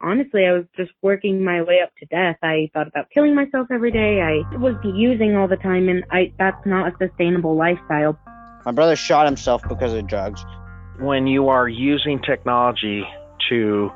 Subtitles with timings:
[0.00, 2.36] honestly, I was just working my way up to death.
[2.42, 4.20] I thought about killing myself every day.
[4.20, 8.18] I was using all the time, and I that's not a sustainable lifestyle.
[8.64, 10.44] My brother shot himself because of drugs.
[10.98, 13.04] When you are using technology
[13.48, 13.90] to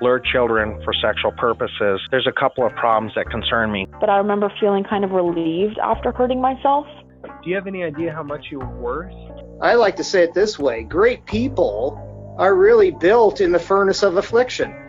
[0.00, 3.86] lure children for sexual purposes, there's a couple of problems that concern me.
[4.00, 6.86] But I remember feeling kind of relieved after hurting myself.
[7.22, 9.12] Do you have any idea how much you're worth?
[9.60, 12.02] I like to say it this way great people
[12.38, 14.85] are really built in the furnace of affliction.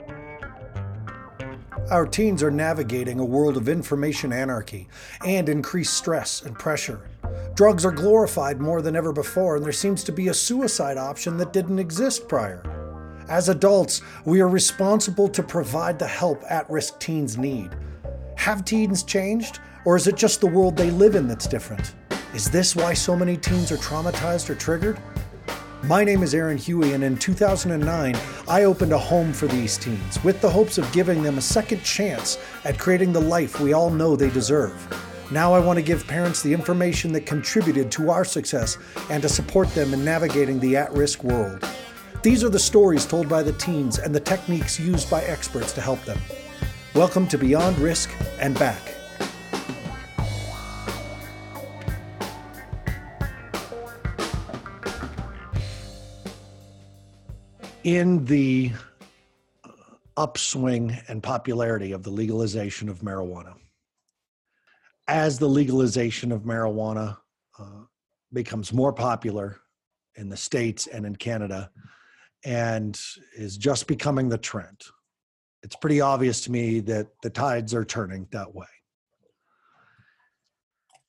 [1.89, 4.89] Our teens are navigating a world of information anarchy
[5.25, 7.09] and increased stress and pressure.
[7.55, 11.37] Drugs are glorified more than ever before, and there seems to be a suicide option
[11.37, 12.61] that didn't exist prior.
[13.29, 17.69] As adults, we are responsible to provide the help at risk teens need.
[18.35, 21.95] Have teens changed, or is it just the world they live in that's different?
[22.33, 24.99] Is this why so many teens are traumatized or triggered?
[25.87, 28.17] My name is Aaron Huey, and in 2009,
[28.49, 31.81] I opened a home for these teens with the hopes of giving them a second
[31.81, 34.75] chance at creating the life we all know they deserve.
[35.31, 38.77] Now I want to give parents the information that contributed to our success
[39.09, 41.65] and to support them in navigating the at risk world.
[42.21, 45.79] These are the stories told by the teens and the techniques used by experts to
[45.79, 46.19] help them.
[46.95, 48.96] Welcome to Beyond Risk and Back.
[57.87, 58.69] In the
[60.17, 63.53] upswing and popularity of the legalization of marijuana,
[65.07, 67.15] as the legalization of marijuana
[67.57, 67.83] uh,
[68.33, 69.61] becomes more popular
[70.17, 71.71] in the States and in Canada
[72.43, 72.99] and
[73.37, 74.81] is just becoming the trend,
[75.63, 78.67] it's pretty obvious to me that the tides are turning that way.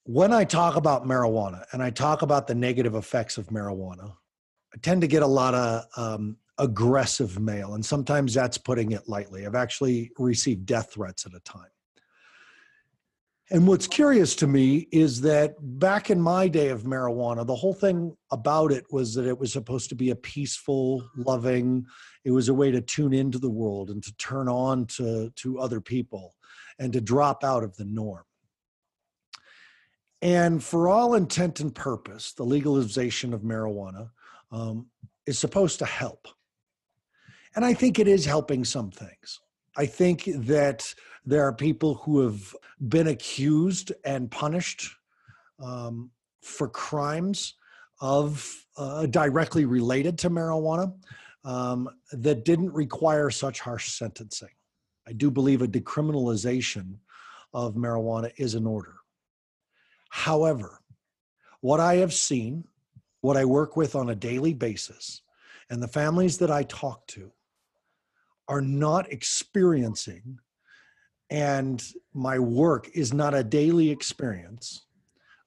[0.05, 4.13] When I talk about marijuana and I talk about the negative effects of marijuana,
[4.73, 7.73] I tend to get a lot of um, aggressive mail.
[7.73, 9.45] And sometimes that's putting it lightly.
[9.45, 11.69] I've actually received death threats at a time.
[13.51, 17.73] And what's curious to me is that back in my day of marijuana, the whole
[17.73, 21.85] thing about it was that it was supposed to be a peaceful, loving,
[22.23, 25.57] it was a way to tune into the world and to turn on to, to
[25.57, 26.35] other people
[26.77, 28.23] and to drop out of the norm.
[30.21, 34.09] And for all intent and purpose, the legalization of marijuana
[34.51, 34.87] um,
[35.25, 36.27] is supposed to help.
[37.55, 39.39] And I think it is helping some things.
[39.75, 40.93] I think that
[41.25, 42.55] there are people who have
[42.87, 44.89] been accused and punished
[45.63, 46.11] um,
[46.41, 47.55] for crimes
[48.01, 50.93] of uh, directly related to marijuana
[51.43, 54.49] um, that didn't require such harsh sentencing.
[55.07, 56.95] I do believe a decriminalization
[57.53, 58.95] of marijuana is in order.
[60.09, 60.81] However,
[61.61, 62.65] what I have seen,
[63.21, 65.21] what I work with on a daily basis,
[65.69, 67.31] and the families that I talk to
[68.49, 70.39] are not experiencing
[71.29, 71.83] and
[72.13, 74.85] my work is not a daily experience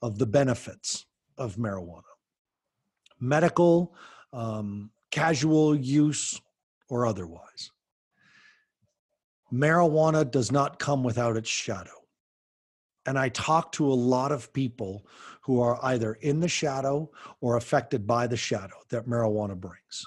[0.01, 2.03] of the benefits of marijuana.
[3.19, 3.95] Medical
[4.33, 6.41] um, casual use
[6.89, 7.71] or otherwise.
[9.53, 11.91] Marijuana does not come without its shadow.
[13.05, 15.05] And i talk to a lot of people
[15.41, 20.07] who are either in the shadow or affected by the shadow that marijuana brings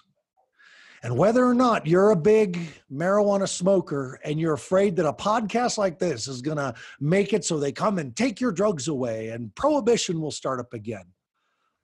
[1.06, 2.60] and whether or not you're a big
[2.92, 7.46] marijuana smoker and you're afraid that a podcast like this is going to make it
[7.46, 11.06] so they come and take your drugs away and prohibition will start up again,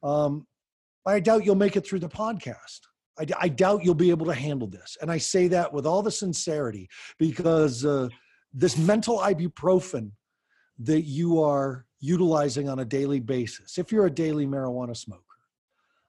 [0.01, 0.47] um,
[1.05, 2.79] I doubt you'll make it through the podcast.
[3.19, 4.97] I, I, doubt you'll be able to handle this.
[5.03, 6.89] And I say that with all the sincerity
[7.19, 8.09] because uh,
[8.55, 10.09] this mental ibuprofen
[10.79, 15.21] that you are utilizing on a daily basis, if you're a daily marijuana smoker,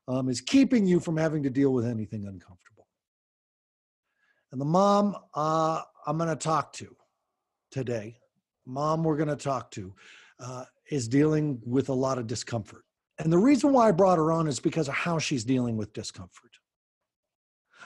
[0.09, 2.82] um, is keeping you from having to deal with anything uncomfortable.
[4.53, 6.95] And the mom uh, I'm going to talk to
[7.71, 8.19] today,
[8.67, 9.95] mom we're going to talk to,
[10.39, 12.85] uh, is dealing with a lot of discomfort.
[13.19, 15.93] And the reason why I brought her on is because of how she's dealing with
[15.93, 16.51] discomfort.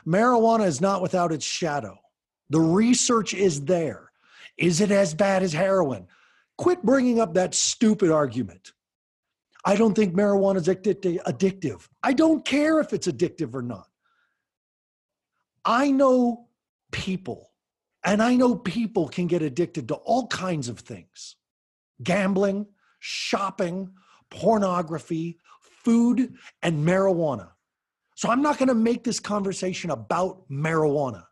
[0.07, 1.99] Marijuana is not without its shadow.
[2.51, 4.11] The research is there.
[4.57, 6.07] Is it as bad as heroin?
[6.59, 8.73] Quit bringing up that stupid argument.
[9.65, 11.89] I don't think marijuana is addictive.
[12.03, 13.89] I don't care if it's addictive or not.
[15.65, 16.46] I know
[16.93, 17.51] people.
[18.05, 21.37] And I know people can get addicted to all kinds of things
[22.03, 22.67] gambling,
[23.01, 23.91] shopping,
[24.31, 25.39] pornography,
[25.85, 27.51] food, and marijuana.
[28.17, 31.25] So I'm not going to make this conversation about marijuana.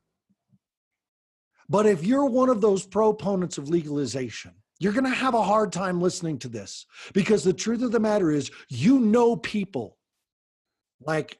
[1.68, 5.72] But if you're one of those proponents of legalization, you're going to have a hard
[5.72, 9.96] time listening to this because the truth of the matter is, you know people
[11.00, 11.38] like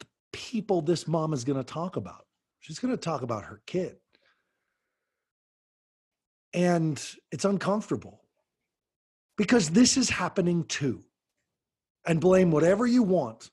[0.00, 2.26] the people this mom is going to talk about.
[2.68, 3.96] She's going to talk about her kid.
[6.52, 8.20] And it's uncomfortable
[9.38, 11.02] because this is happening too.
[12.06, 13.50] And blame whatever you want.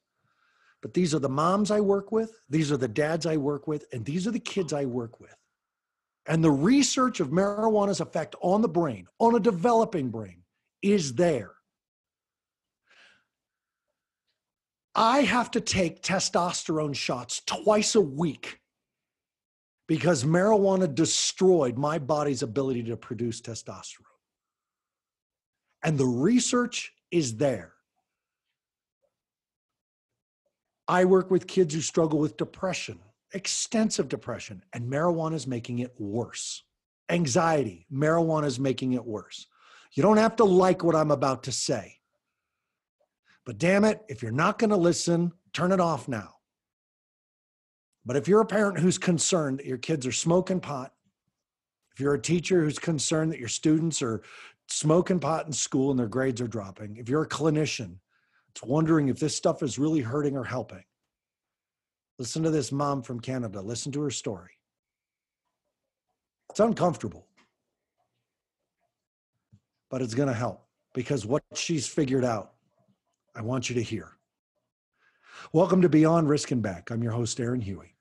[0.81, 3.85] But these are the moms I work with, these are the dads I work with,
[3.94, 5.35] and these are the kids I work with.
[6.25, 10.44] And the research of marijuana's effect on the brain, on a developing brain,
[10.81, 11.53] is there.
[14.94, 18.59] I have to take testosterone shots twice a week
[19.87, 24.01] because marijuana destroyed my body's ability to produce testosterone.
[25.83, 27.73] And the research is there.
[30.87, 32.99] I work with kids who struggle with depression,
[33.33, 36.63] extensive depression, and marijuana is making it worse.
[37.09, 39.47] Anxiety, marijuana is making it worse.
[39.93, 41.99] You don't have to like what I'm about to say.
[43.45, 46.34] But damn it, if you're not going to listen, turn it off now.
[48.06, 50.94] But if you're a parent who's concerned that your kids are smoking pot,
[51.94, 54.22] if you're a teacher who's concerned that your students are
[54.68, 57.96] smoking pot in school and their grades are dropping, if you're a clinician
[58.48, 60.84] that's wondering if this stuff is really hurting or helping,
[62.19, 63.62] listen to this mom from Canada.
[63.62, 64.52] Listen to her story.
[66.52, 67.25] It's uncomfortable,
[69.90, 72.54] but it's going to help because what she's figured out
[73.36, 74.12] I want you to hear.
[75.52, 76.92] Welcome to Beyond Risk and Back.
[76.92, 77.94] I'm your host, Aaron Huey.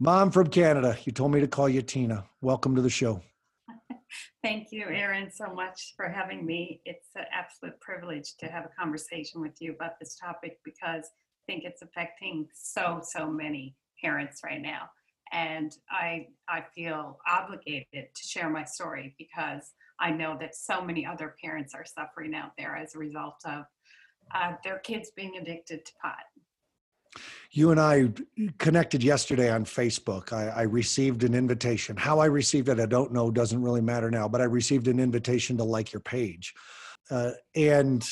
[0.00, 2.24] Mom from Canada, you told me to call you Tina.
[2.40, 3.20] Welcome to the show.
[4.44, 6.80] Thank you, Aaron, so much for having me.
[6.84, 11.52] It's an absolute privilege to have a conversation with you about this topic because I
[11.52, 14.88] think it's affecting so, so many parents right now.
[15.32, 21.04] And I, I feel obligated to share my story because I know that so many
[21.04, 23.64] other parents are suffering out there as a result of
[24.32, 26.18] uh, their kids being addicted to pot.
[27.50, 28.10] You and I
[28.58, 30.32] connected yesterday on Facebook.
[30.32, 31.96] I, I, received an invitation.
[31.96, 35.00] How I received it, I don't know, doesn't really matter now, but I received an
[35.00, 36.54] invitation to like your page.
[37.10, 38.06] Uh, and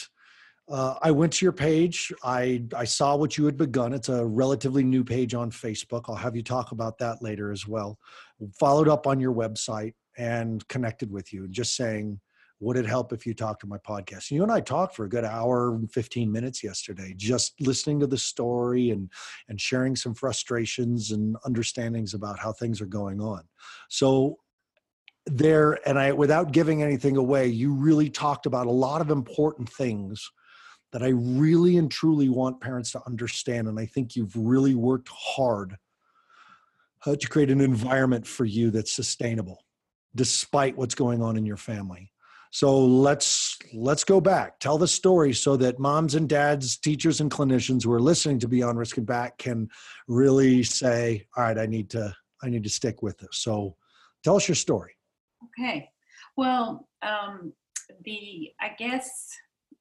[0.68, 2.12] uh, I went to your page.
[2.24, 3.92] I, I saw what you had begun.
[3.92, 6.04] It's a relatively new page on Facebook.
[6.08, 7.98] I'll have you talk about that later as well.
[8.58, 12.20] Followed up on your website and connected with you, just saying,
[12.60, 14.30] would it help if you talked to my podcast?
[14.30, 18.06] You and I talked for a good hour and 15 minutes yesterday, just listening to
[18.06, 19.10] the story and,
[19.48, 23.42] and sharing some frustrations and understandings about how things are going on.
[23.90, 24.38] So
[25.26, 29.68] there, and I, without giving anything away, you really talked about a lot of important
[29.68, 30.30] things
[30.92, 33.68] that I really and truly want parents to understand.
[33.68, 35.76] And I think you've really worked hard
[37.04, 39.62] uh, to create an environment for you that's sustainable
[40.14, 42.10] despite what's going on in your family.
[42.56, 44.58] So let's let's go back.
[44.60, 48.48] Tell the story so that moms and dads, teachers and clinicians who are listening to
[48.48, 49.68] Beyond Risk and Back can
[50.08, 53.76] really say, "All right, I need to I need to stick with this." So
[54.24, 54.94] tell us your story.
[55.48, 55.90] Okay.
[56.38, 57.52] Well, um,
[58.04, 59.28] the I guess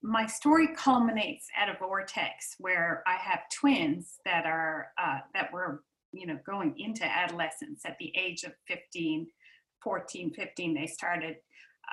[0.03, 5.81] my story culminates at a vortex where I have twins that are uh, that were
[6.11, 9.27] you know going into adolescence at the age of 15
[9.81, 11.35] 14, 15, they started,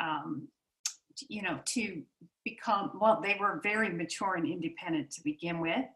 [0.01, 0.49] um,
[1.29, 2.03] you know, to
[2.45, 5.87] become, well, they were very mature and independent to begin with.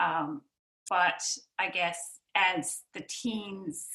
[0.00, 0.42] Um,
[0.88, 1.22] but
[1.58, 3.86] I guess as the teens,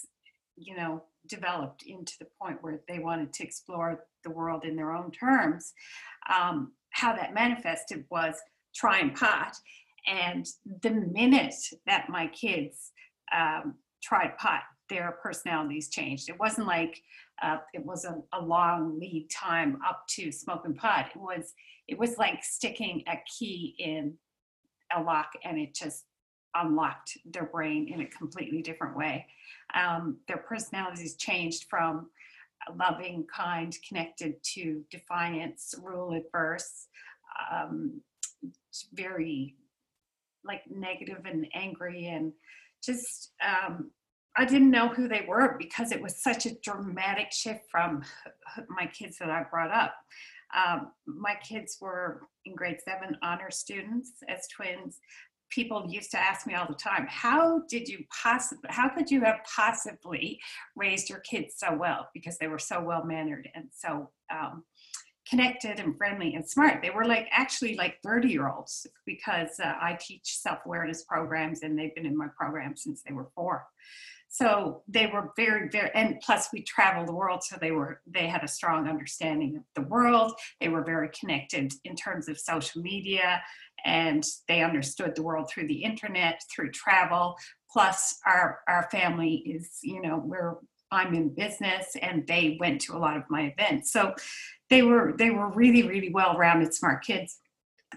[0.57, 4.91] you know, developed into the point where they wanted to explore the world in their
[4.91, 5.73] own terms,
[6.33, 8.35] um, how that manifested was
[8.75, 9.55] trying pot.
[10.07, 10.47] And
[10.81, 11.55] the minute
[11.85, 12.91] that my kids
[13.35, 16.29] um, tried pot, their personalities changed.
[16.29, 17.01] It wasn't like
[17.41, 21.07] uh, it was a, a, long lead time up to smoking pot.
[21.15, 21.53] It was
[21.87, 24.13] it was like sticking a key in
[24.95, 26.05] a lock and it just
[26.55, 29.25] unlocked their brain in a completely different way.
[29.73, 32.09] Um, their personalities changed from
[32.75, 36.87] loving, kind, connected to defiance, rule adverse,
[37.51, 38.01] um,
[38.93, 39.55] very
[40.43, 42.33] like negative and angry and
[42.83, 43.91] just um,
[44.37, 48.03] I didn't know who they were because it was such a dramatic shift from
[48.69, 49.93] my kids that I brought up.
[50.55, 54.99] Um, my kids were in grade seven honor students as twins.
[55.49, 59.21] People used to ask me all the time, how did you possibly, how could you
[59.21, 60.39] have possibly
[60.77, 62.07] raised your kids so well?
[62.13, 64.63] Because they were so well mannered and so um,
[65.29, 66.81] connected and friendly and smart.
[66.81, 71.63] They were like actually like 30 year olds because uh, I teach self awareness programs
[71.63, 73.65] and they've been in my program since they were four
[74.33, 78.27] so they were very very and plus we traveled the world so they were they
[78.27, 80.31] had a strong understanding of the world.
[80.61, 83.43] They were very connected in terms of social media
[83.83, 87.35] and they understood the world through the internet through travel.
[87.69, 90.55] Plus our our family is you know we're
[90.91, 93.91] i'm in business and they went to a lot of my events.
[93.91, 94.15] So
[94.69, 97.39] they were they were really really well rounded smart kids.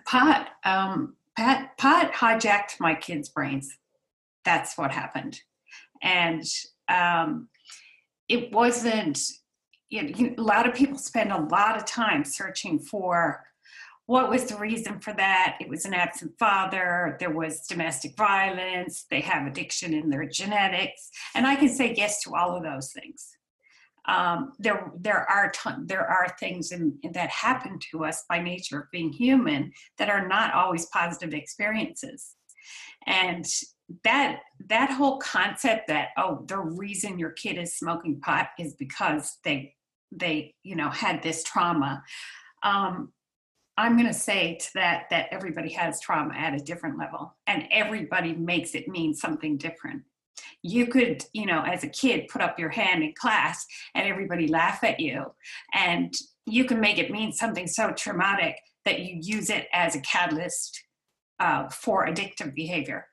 [0.05, 3.79] Pot um pat pot hijacked my kids brains.
[4.45, 5.41] That's what happened
[6.03, 6.45] and
[6.89, 7.49] um
[8.29, 9.21] it wasn't
[9.91, 13.45] you know, a lot of people spend a lot of time searching for
[14.07, 15.57] what was the reason for that?
[15.61, 21.11] It was an absent father, there was domestic violence, they have addiction in their genetics.
[21.35, 23.37] And I can say yes to all of those things.
[24.07, 28.43] Um, there, there are ton, there are things in, in that happen to us by
[28.43, 32.35] nature of being human that are not always positive experiences,
[33.07, 33.47] and
[34.03, 39.39] that that whole concept that oh the reason your kid is smoking pot is because
[39.45, 39.75] they
[40.11, 42.03] they you know had this trauma
[42.63, 43.13] um,
[43.77, 47.65] I'm going to say to that that everybody has trauma at a different level and
[47.71, 50.03] everybody makes it mean something different.
[50.63, 54.49] You could, you know, as a kid put up your hand in class and everybody
[54.49, 55.27] laugh at you
[55.75, 56.15] and
[56.47, 60.83] you can make it mean something so traumatic that you use it as a catalyst
[61.41, 63.07] uh, for addictive behavior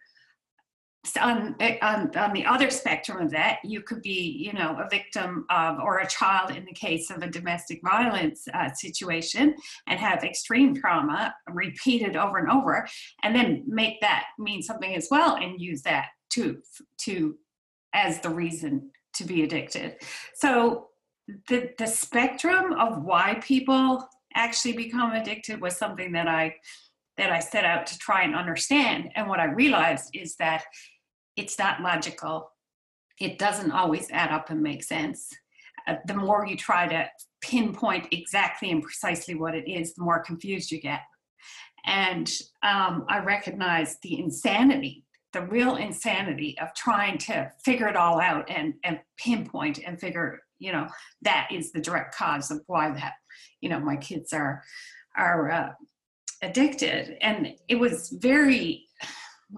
[1.20, 4.88] on, eh, on, on the other spectrum of that, you could be, you know, a
[4.90, 9.56] victim of, or a child in the case of a domestic violence uh, situation
[9.88, 12.88] and have extreme trauma repeated over and over,
[13.24, 16.62] and then make that mean something as well and use that to,
[17.00, 17.36] to,
[17.94, 19.96] as the reason to be addicted.
[20.36, 20.90] So
[21.48, 26.56] the, the spectrum of why people actually become addicted was something that I
[27.18, 29.10] that I set out to try and understand.
[29.16, 30.64] And what I realized is that
[31.36, 32.52] it's not logical.
[33.20, 35.30] It doesn't always add up and make sense.
[35.88, 37.10] Uh, the more you try to
[37.42, 41.02] pinpoint exactly and precisely what it is, the more confused you get.
[41.86, 42.32] And
[42.64, 45.04] um, I recognize the insanity,
[45.34, 50.40] the real insanity of trying to figure it all out and, and pinpoint and figure,
[50.60, 50.88] you know,
[51.24, 53.14] that is the direct cause of why that,
[53.62, 54.64] you know, my kids are
[55.18, 55.70] are uh,
[56.42, 57.18] addicted.
[57.22, 58.88] And it was very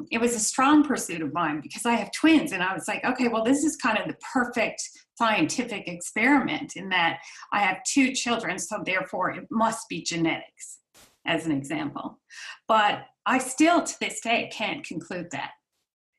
[0.10, 2.52] it was a strong pursuit of mine because I have twins.
[2.52, 4.82] And I was like, okay, well, this is kind of the perfect
[5.16, 7.20] scientific experiment in that
[7.52, 10.80] I have two children, so therefore it must be genetics,
[11.26, 12.20] as an example.
[12.68, 15.52] But I still, to this day, can't conclude that.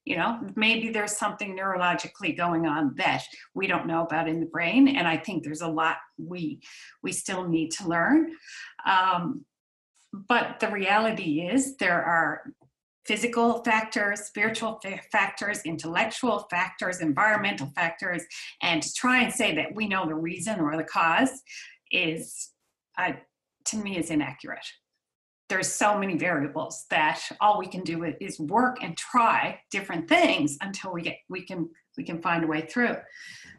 [0.04, 4.46] You know, maybe there's something neurologically going on that we don't know about in the
[4.46, 6.60] brain, and I think there's a lot we
[7.02, 8.30] we still need to learn.
[8.86, 9.46] Um,
[10.28, 12.42] but the reality is there are
[13.04, 14.80] physical factors, spiritual
[15.12, 18.22] factors, intellectual factors, environmental factors,
[18.62, 21.42] and to try and say that we know the reason or the cause
[21.90, 22.50] is,
[22.98, 23.12] uh,
[23.66, 24.64] to me, is inaccurate.
[25.50, 30.56] There's so many variables that all we can do is work and try different things
[30.62, 31.68] until we get we can
[31.98, 32.96] we can find a way through.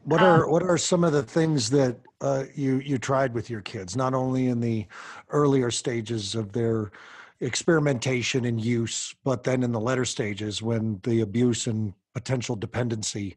[0.06, 3.50] What are um, what are some of the things that uh, you you tried with
[3.50, 4.86] your kids, not only in the
[5.30, 6.92] earlier stages of their
[7.40, 13.36] experimentation and use, but then in the later stages when the abuse and potential dependency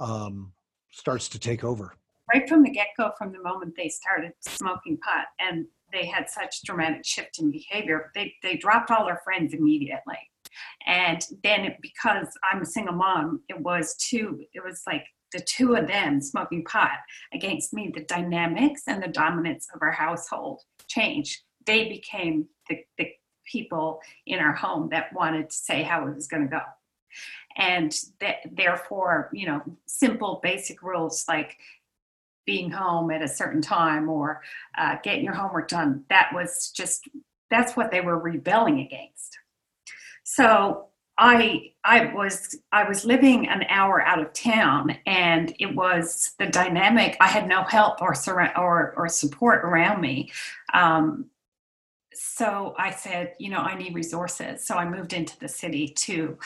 [0.00, 0.52] um,
[0.90, 1.94] starts to take over?
[2.34, 6.28] Right from the get go, from the moment they started smoking pot and they had
[6.28, 10.18] such dramatic shift in behavior, they, they dropped all their friends immediately.
[10.86, 15.40] And then it, because I'm a single mom, it was too it was like the
[15.40, 16.98] two of them smoking pot
[17.32, 17.90] against me.
[17.94, 21.42] The dynamics and the dominance of our household changed.
[21.66, 23.08] They became the, the
[23.44, 26.60] people in our home that wanted to say how it was going to go.
[27.56, 31.56] And that, therefore, you know, simple basic rules like
[32.46, 34.42] being home at a certain time or
[34.76, 37.08] uh, getting your homework done, that was just,
[37.50, 39.38] that's what they were rebelling against.
[40.24, 46.34] So I I was I was living an hour out of town, and it was
[46.38, 47.16] the dynamic.
[47.20, 48.14] I had no help or
[48.56, 50.30] or or support around me.
[50.72, 51.26] Um,
[52.14, 54.66] so I said, you know, I need resources.
[54.66, 56.38] So I moved into the city to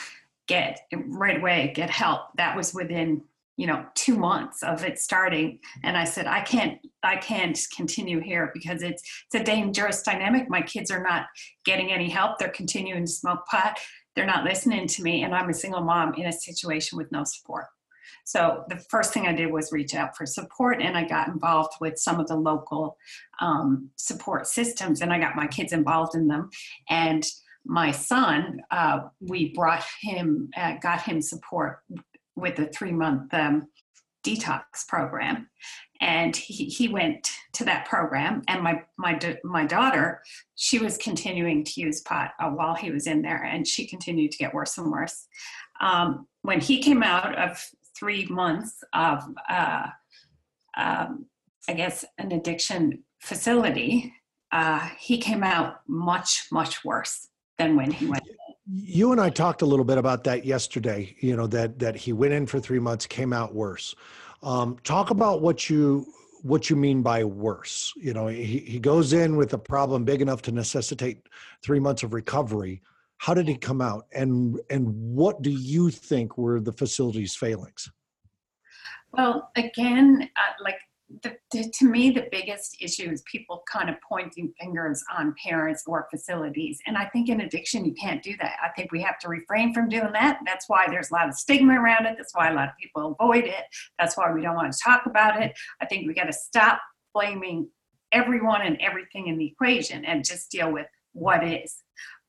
[0.47, 2.33] get right away get help.
[2.37, 3.23] That was within
[3.55, 8.19] you know two months of it starting and i said i can't i can't continue
[8.19, 11.27] here because it's it's a dangerous dynamic my kids are not
[11.63, 13.77] getting any help they're continuing to smoke pot
[14.15, 17.23] they're not listening to me and i'm a single mom in a situation with no
[17.23, 17.65] support
[18.25, 21.73] so the first thing I did was reach out for support, and I got involved
[21.81, 22.97] with some of the local
[23.41, 26.49] um, support systems, and I got my kids involved in them.
[26.89, 27.25] And
[27.65, 31.79] my son, uh, we brought him, uh, got him support
[32.35, 33.67] with a three month um,
[34.23, 35.49] detox program
[36.01, 40.21] and he, he went to that program and my my my daughter
[40.55, 44.31] she was continuing to use pot uh, while he was in there and she continued
[44.31, 45.27] to get worse and worse
[45.81, 47.61] Um, when he came out of
[47.97, 49.87] three months of, uh,
[50.77, 51.25] um,
[51.67, 54.13] I guess, an addiction facility,
[54.51, 58.23] uh, he came out much, much worse than when he went.
[58.75, 61.15] You and I talked a little bit about that yesterday.
[61.19, 63.93] You know that that he went in for three months, came out worse.
[64.41, 66.07] Um, talk about what you
[66.41, 67.93] what you mean by worse.
[67.95, 71.27] You know, he, he goes in with a problem big enough to necessitate
[71.63, 72.81] three months of recovery.
[73.17, 77.91] How did he come out, and and what do you think were the facility's failings?
[79.11, 80.77] Well, again, uh, like
[81.21, 85.83] the, the, to me, the biggest issue is people kind of pointing fingers on parents
[85.85, 86.79] or facilities.
[86.87, 88.55] And I think in addiction, you can't do that.
[88.63, 90.39] I think we have to refrain from doing that.
[90.45, 92.15] That's why there's a lot of stigma around it.
[92.17, 93.65] That's why a lot of people avoid it.
[93.99, 95.53] That's why we don't want to talk about it.
[95.81, 96.79] I think we got to stop
[97.13, 97.69] blaming
[98.11, 101.75] everyone and everything in the equation and just deal with what is.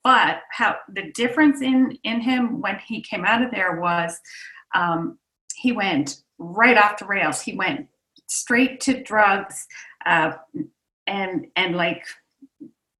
[0.03, 4.19] But how the difference in in him when he came out of there was
[4.75, 5.17] um,
[5.55, 7.41] he went right off the rails.
[7.41, 7.87] He went
[8.27, 9.67] straight to drugs
[10.05, 10.33] uh,
[11.07, 12.05] and and like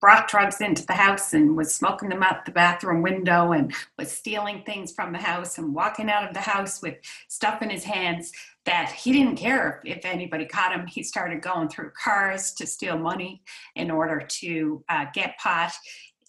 [0.05, 4.11] brought drugs into the house and was smoking them out the bathroom window and was
[4.11, 6.95] stealing things from the house and walking out of the house with
[7.27, 8.31] stuff in his hands
[8.65, 10.85] that he didn't care if, anybody caught him.
[10.85, 13.41] He started going through cars to steal money
[13.75, 15.71] in order to uh, get pot.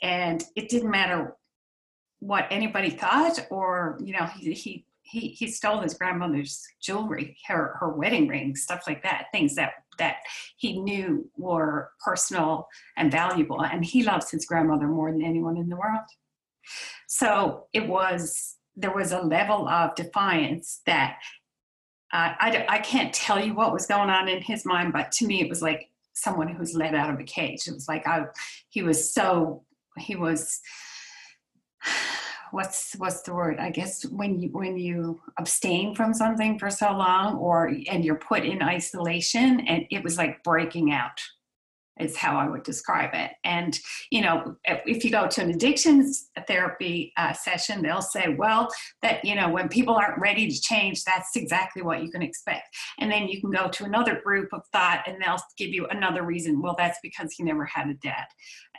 [0.02, 1.36] And it didn't matter
[2.20, 7.76] what anybody thought or, you know, he, he he he stole his grandmother's jewelry, her
[7.80, 10.16] her wedding ring, stuff like that, things that that
[10.56, 15.68] he knew were personal and valuable, and he loves his grandmother more than anyone in
[15.68, 16.04] the world.
[17.08, 21.18] So it was there was a level of defiance that
[22.12, 25.26] uh, I I can't tell you what was going on in his mind, but to
[25.26, 27.68] me it was like someone who's let out of a cage.
[27.68, 28.24] It was like I
[28.68, 29.64] he was so
[29.98, 30.60] he was
[32.50, 33.58] what's what's the word?
[33.58, 38.16] I guess when you when you abstain from something for so long or and you're
[38.16, 41.20] put in isolation and it was like breaking out
[41.98, 43.32] is how I would describe it.
[43.44, 43.78] And,
[44.10, 48.68] you know, if you go to an addictions therapy uh, session, they'll say, well,
[49.02, 52.76] that, you know, when people aren't ready to change, that's exactly what you can expect.
[52.98, 56.22] And then you can go to another group of thought and they'll give you another
[56.22, 56.60] reason.
[56.60, 58.26] Well, that's because he never had a dad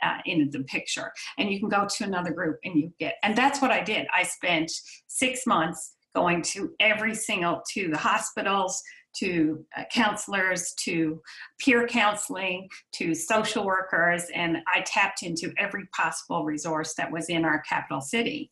[0.02, 1.12] uh, in the picture.
[1.38, 4.06] And you can go to another group and you get, and that's what I did.
[4.16, 4.70] I spent
[5.08, 8.82] six months going to every single, to the hospitals,
[9.16, 11.20] to uh, counselors, to
[11.58, 17.44] peer counseling, to social workers, and I tapped into every possible resource that was in
[17.44, 18.50] our capital city.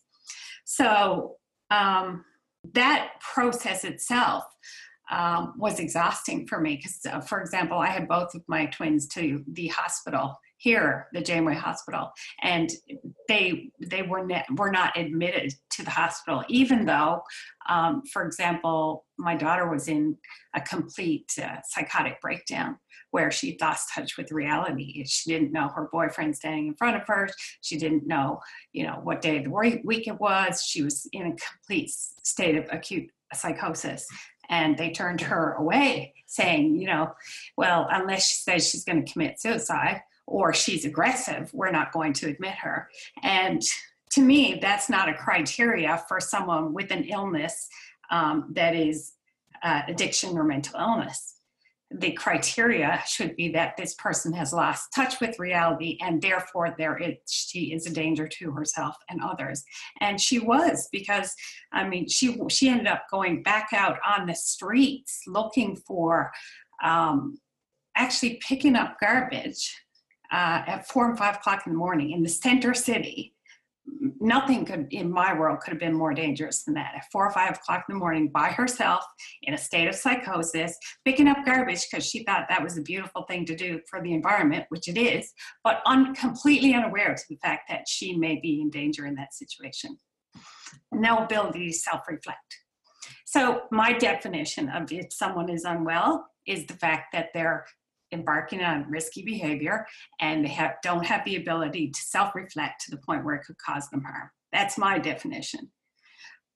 [0.65, 1.37] So
[1.71, 2.25] um,
[2.73, 4.45] that process itself
[5.11, 9.07] um, was exhausting for me because, uh, for example, I had both of my twins
[9.09, 12.11] to the hospital here, the Janeway Hospital,
[12.43, 12.71] and
[13.29, 17.23] they they were ne- were not admitted to the hospital, even though,
[17.69, 20.17] um, for example, my daughter was in
[20.55, 22.79] a complete uh, psychotic breakdown
[23.11, 25.05] where she lost touch with reality.
[25.05, 27.29] She didn't know her boyfriend standing in front of her.
[27.61, 28.41] She didn't know,
[28.73, 30.63] you know, what day of the week it was.
[30.63, 34.07] She was in a complete state of acute psychosis
[34.49, 37.13] and they turned her away saying you know
[37.57, 42.13] well unless she says she's going to commit suicide or she's aggressive, we're not going
[42.15, 42.89] to admit her.
[43.23, 43.63] And
[44.13, 47.69] to me, that's not a criteria for someone with an illness
[48.11, 49.13] um, that is
[49.63, 51.35] uh, addiction or mental illness.
[51.93, 56.97] The criteria should be that this person has lost touch with reality and therefore there
[56.99, 59.65] is, she is a danger to herself and others.
[60.01, 61.33] And she was because,
[61.73, 66.33] I mean, she, she ended up going back out on the streets looking for
[66.83, 67.39] um,
[67.97, 69.77] actually picking up garbage
[70.33, 73.33] uh, at four and five o'clock in the morning in the center city.
[74.21, 76.95] Nothing could, in my world, could have been more dangerous than that.
[76.97, 79.05] At four or five o'clock in the morning, by herself,
[79.43, 83.23] in a state of psychosis, picking up garbage because she thought that was a beautiful
[83.23, 87.37] thing to do for the environment, which it is, but un- completely unaware to the
[87.37, 89.97] fact that she may be in danger in that situation.
[90.91, 92.57] No ability to self-reflect.
[93.25, 97.67] So my definition of if someone is unwell is the fact that they're
[98.17, 99.87] embarking on risky behavior
[100.21, 103.59] and they have, don't have the ability to self-reflect to the point where it could
[103.59, 104.31] cause them harm.
[104.53, 105.71] That's my definition.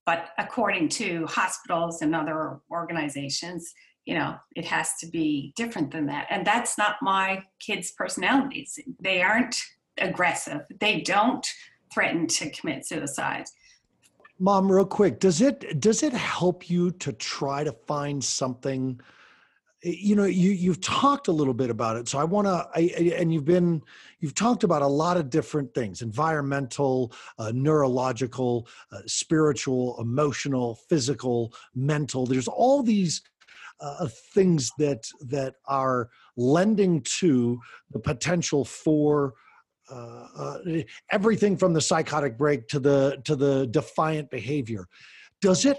[0.07, 3.73] But according to hospitals and other organizations,
[4.07, 6.27] you know, it has to be different than that.
[6.31, 8.79] And that's not my kids' personalities.
[9.01, 9.57] They aren't
[9.99, 10.63] aggressive.
[10.81, 11.47] They don't
[11.93, 13.45] threaten to commit suicide.
[14.39, 18.99] Mom, real quick, does it does it help you to try to find something
[19.83, 23.33] you know you you've talked a little bit about it so i want to and
[23.33, 23.81] you've been
[24.19, 31.53] you've talked about a lot of different things environmental uh, neurological uh, spiritual emotional physical
[31.75, 32.27] mental.
[32.27, 33.23] There's all these
[33.81, 37.59] uh, things that that are lending to
[37.91, 39.35] the potential for
[39.91, 40.59] uh, uh,
[41.11, 44.87] everything from the psychotic break to the to the defiant behavior.
[45.41, 45.79] Does it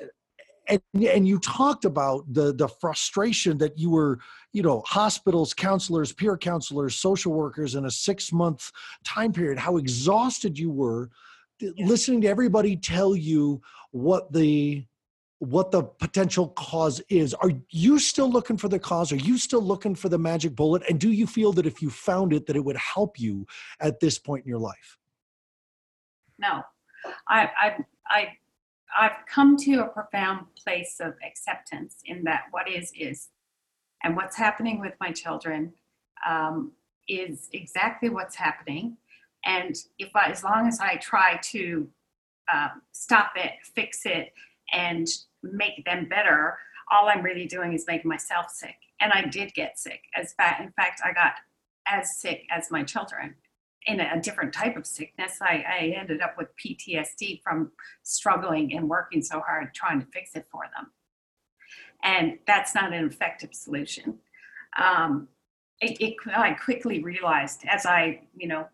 [0.68, 4.20] and and you talked about the the frustration that you were
[4.54, 8.72] you know hospitals counselors peer counselors social workers in a six month
[9.04, 11.10] time period how exhausted you were
[11.78, 14.86] listening to everybody tell you what the
[15.42, 17.34] what the potential cause is.
[17.34, 19.12] Are you still looking for the cause?
[19.12, 20.84] Are you still looking for the magic bullet?
[20.88, 23.48] And do you feel that if you found it that it would help you
[23.80, 25.00] at this point in your life?
[26.38, 26.62] No,
[27.28, 28.28] I, I, I,
[28.98, 33.30] I've come to a profound place of acceptance in that what is is,
[34.04, 35.74] and what's happening with my children
[36.28, 36.72] um,
[37.08, 38.98] is exactly what's happening.
[39.46, 41.88] And if I, as long as I try to
[42.54, 44.34] um, stop it, fix it,
[44.74, 45.08] and
[45.44, 46.58] make them better,
[46.92, 48.76] all I'm really doing is making myself sick.
[49.00, 50.02] And I did get sick.
[50.16, 51.34] As fa- in fact, I got
[51.88, 53.36] as sick as my children
[53.88, 55.40] in a different type of sickness.
[55.42, 57.72] I, I ended up with PTSD from
[58.04, 60.92] struggling and working so hard trying to fix it for them.
[62.04, 64.20] And that's not an effective solution.
[64.82, 65.28] Um,
[65.80, 68.68] it, it, I quickly realized as I, you know,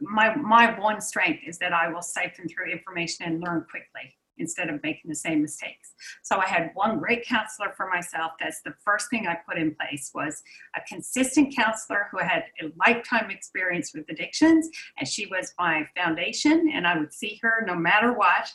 [0.00, 4.68] my, my one strength is that I will siphon through information and learn quickly instead
[4.68, 5.92] of making the same mistakes.
[6.22, 8.32] So I had one great counselor for myself.
[8.40, 10.42] That's the first thing I put in place was
[10.76, 14.68] a consistent counselor who had a lifetime experience with addictions
[14.98, 18.52] and she was my foundation and I would see her no matter what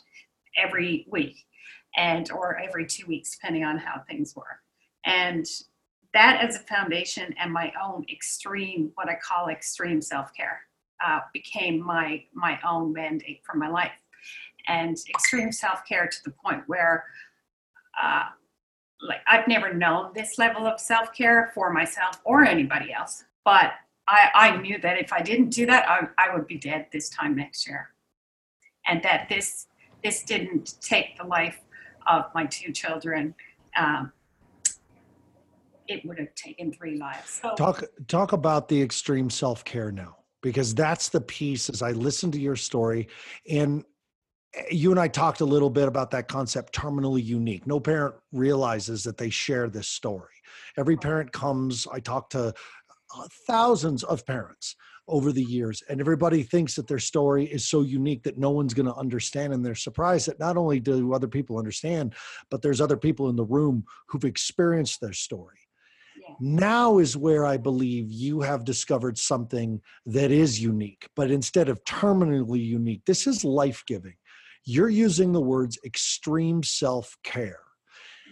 [0.56, 1.36] every week
[1.96, 4.60] and or every 2 weeks depending on how things were.
[5.04, 5.46] And
[6.12, 10.60] that as a foundation and my own extreme what I call extreme self-care
[11.04, 13.92] uh, became my my own mandate for my life
[14.68, 17.04] and extreme self-care to the point where
[18.02, 18.24] uh,
[19.02, 23.24] like I've never known this level of self-care for myself or anybody else.
[23.44, 23.72] But
[24.08, 27.08] I, I knew that if I didn't do that, I, I would be dead this
[27.08, 27.90] time next year.
[28.86, 29.66] And that this
[30.02, 31.58] this didn't take the life
[32.06, 33.34] of my two children.
[33.76, 34.12] Um,
[35.86, 37.40] it would have taken three lives.
[37.42, 42.32] So talk talk about the extreme self-care now because that's the piece as i listened
[42.32, 43.08] to your story
[43.48, 43.84] and
[44.70, 49.02] you and i talked a little bit about that concept terminally unique no parent realizes
[49.04, 50.34] that they share this story
[50.76, 52.48] every parent comes i talk to
[53.16, 54.76] uh, thousands of parents
[55.08, 58.74] over the years and everybody thinks that their story is so unique that no one's
[58.74, 62.14] going to understand and they're surprised that not only do other people understand
[62.50, 65.58] but there's other people in the room who've experienced their story
[66.20, 66.34] Yeah.
[66.40, 71.82] now is where I believe you have discovered something that is unique, but instead of
[71.84, 74.14] terminally unique, this is life giving.
[74.64, 77.60] You're using the words extreme self care.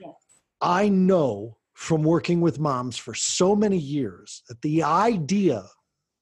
[0.00, 0.14] Yes.
[0.60, 5.64] I know from working with moms for so many years that the idea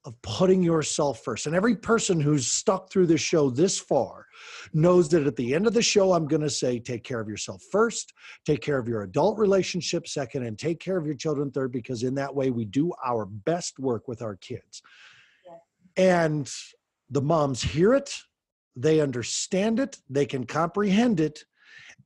[0.05, 4.25] of putting yourself first, and every person who's stuck through this show this far
[4.73, 7.29] knows that at the end of the show, I'm going to say, take care of
[7.29, 8.13] yourself first,
[8.45, 12.05] take care of your adult relationship second, and take care of your children third, because
[12.05, 14.81] in that way, we do our best work with our kids.
[15.97, 16.49] And
[17.11, 18.15] the moms hear it,
[18.77, 21.45] they understand it, they can comprehend it.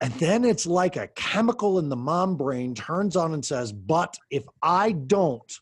[0.01, 4.17] And then it's like a chemical in the mom brain turns on and says, But
[4.31, 5.53] if I don't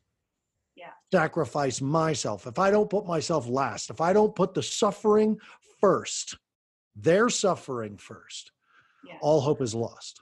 [0.77, 0.93] Yeah.
[1.13, 5.39] sacrifice myself, if I don't put myself last, if I don't put the suffering
[5.81, 6.37] first,
[6.95, 8.53] their suffering first,
[9.05, 9.19] Yeah.
[9.21, 10.21] all hope is lost.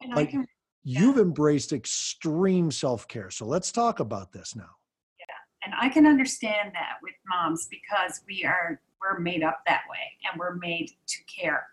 [0.00, 0.46] and I like- can
[0.86, 3.30] You've embraced extreme self care.
[3.30, 4.76] So let's talk about this now.
[5.18, 5.24] Yeah.
[5.64, 9.98] And I can understand that with moms because we are we're made up that way
[10.30, 11.66] and we're made to care.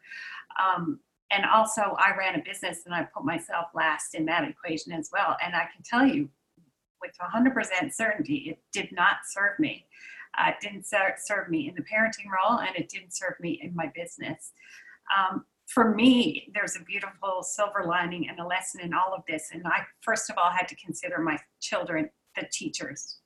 [0.61, 0.99] Um,
[1.31, 5.09] and also, I ran a business and I put myself last in that equation as
[5.13, 5.37] well.
[5.43, 6.29] And I can tell you
[7.01, 9.85] with 100% certainty, it did not serve me.
[10.37, 13.59] Uh, it didn't ser- serve me in the parenting role and it didn't serve me
[13.63, 14.51] in my business.
[15.17, 19.49] Um, for me, there's a beautiful silver lining and a lesson in all of this.
[19.53, 23.20] And I, first of all, had to consider my children the teachers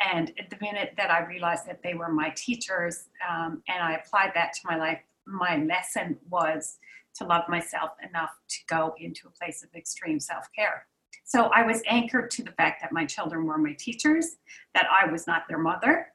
[0.00, 3.94] and at the minute that I realized that they were my teachers um, and I
[3.94, 6.78] applied that to my life, my lesson was
[7.16, 10.86] to love myself enough to go into a place of extreme self care.
[11.26, 14.36] So I was anchored to the fact that my children were my teachers,
[14.74, 16.08] that I was not their mother.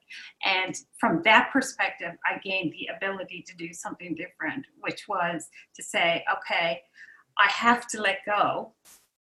[0.46, 5.84] And from that perspective, I gained the ability to do something different, which was to
[5.84, 6.82] say, okay,
[7.38, 8.74] I have to let go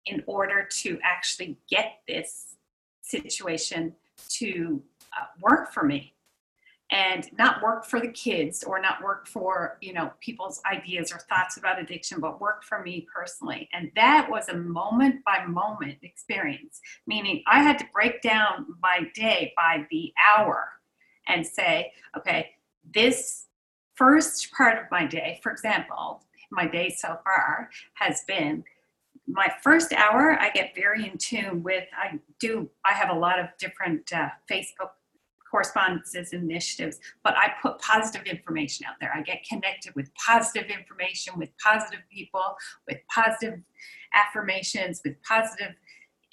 [0.04, 2.56] in order to actually get this
[3.00, 3.94] situation
[4.28, 4.82] to
[5.18, 6.14] uh, work for me
[6.90, 11.18] and not work for the kids or not work for you know people's ideas or
[11.18, 13.68] thoughts about addiction but work for me personally.
[13.72, 19.00] And that was a moment by moment experience meaning i had to break down my
[19.14, 20.68] day by the hour
[21.26, 22.50] and say okay
[22.94, 23.46] this
[23.94, 28.64] first part of my day for example my day so far has been
[29.28, 33.38] my first hour i get very in tune with i do i have a lot
[33.38, 34.90] of different uh, facebook
[35.50, 39.12] correspondences and initiatives but i put positive information out there.
[39.14, 43.60] I get connected with positive information with positive people with positive
[44.14, 45.74] affirmations with positive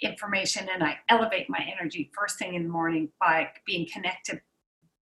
[0.02, 4.42] information and i elevate my energy first thing in the morning by being connected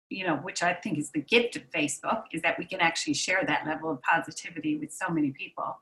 [0.09, 3.13] you know which i think is the gift of facebook is that we can actually
[3.13, 5.79] share that level of positivity with so many people.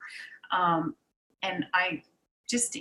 [0.51, 0.95] Um,
[1.43, 2.01] and i
[2.49, 2.77] just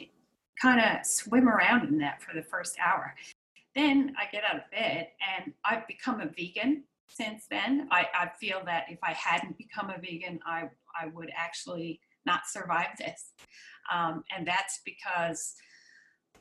[0.61, 3.15] kind of swim around in that for the first hour
[3.79, 7.89] then I get out of bed and I've become a vegan since then.
[7.91, 10.65] I, I feel that if I hadn't become a vegan, I,
[11.01, 13.33] I would actually not survive this.
[13.93, 15.55] Um, and that's because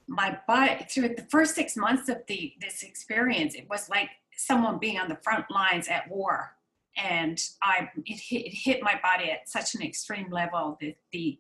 [0.07, 4.79] my body, through the first six months of the this experience, it was like someone
[4.79, 6.53] being on the front lines at war.
[6.97, 11.37] And I, it hit, it hit my body at such an extreme level that the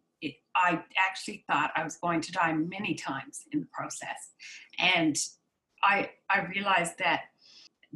[0.57, 4.31] I actually thought I was going to die many times in the process.
[4.79, 5.15] And
[5.83, 7.21] I, I realized that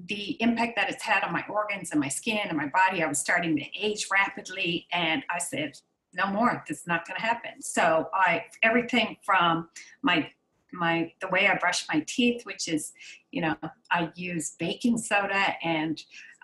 [0.06, 3.08] the impact that it's had on my organs and my skin and my body, I
[3.08, 4.88] was starting to age rapidly.
[4.93, 5.74] And I said,
[6.13, 7.62] no more, this is not going to happen.
[7.62, 9.69] So I, everything from
[10.02, 10.30] my,
[10.71, 12.93] my, the way I brush my teeth, which is,
[13.32, 13.56] you know,
[13.89, 16.02] I use baking soda and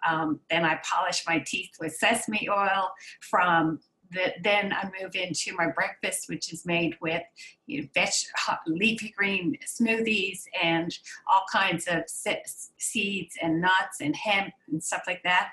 [0.07, 2.89] um, then I polish my teeth with sesame oil
[3.21, 3.79] from
[4.11, 7.23] the, then I move into my breakfast, which is made with
[7.65, 8.09] you know, veg,
[8.67, 10.97] leafy green smoothies and
[11.29, 15.51] all kinds of seeds and nuts and hemp and stuff like that.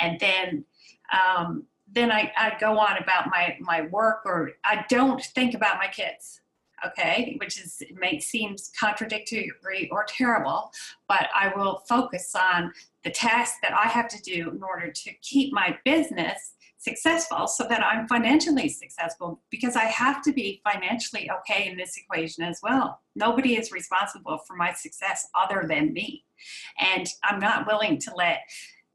[0.00, 0.64] And then
[1.12, 5.78] um, then I, I go on about my, my work or I don't think about
[5.78, 6.40] my kids
[6.84, 9.50] okay, which is may seems contradictory
[9.90, 10.72] or terrible,
[11.08, 12.72] but I will focus on
[13.04, 17.66] the tasks that I have to do in order to keep my business successful so
[17.68, 22.60] that I'm financially successful because I have to be financially okay in this equation as
[22.62, 23.00] well.
[23.14, 26.24] Nobody is responsible for my success other than me.
[26.78, 28.40] And I'm not willing to let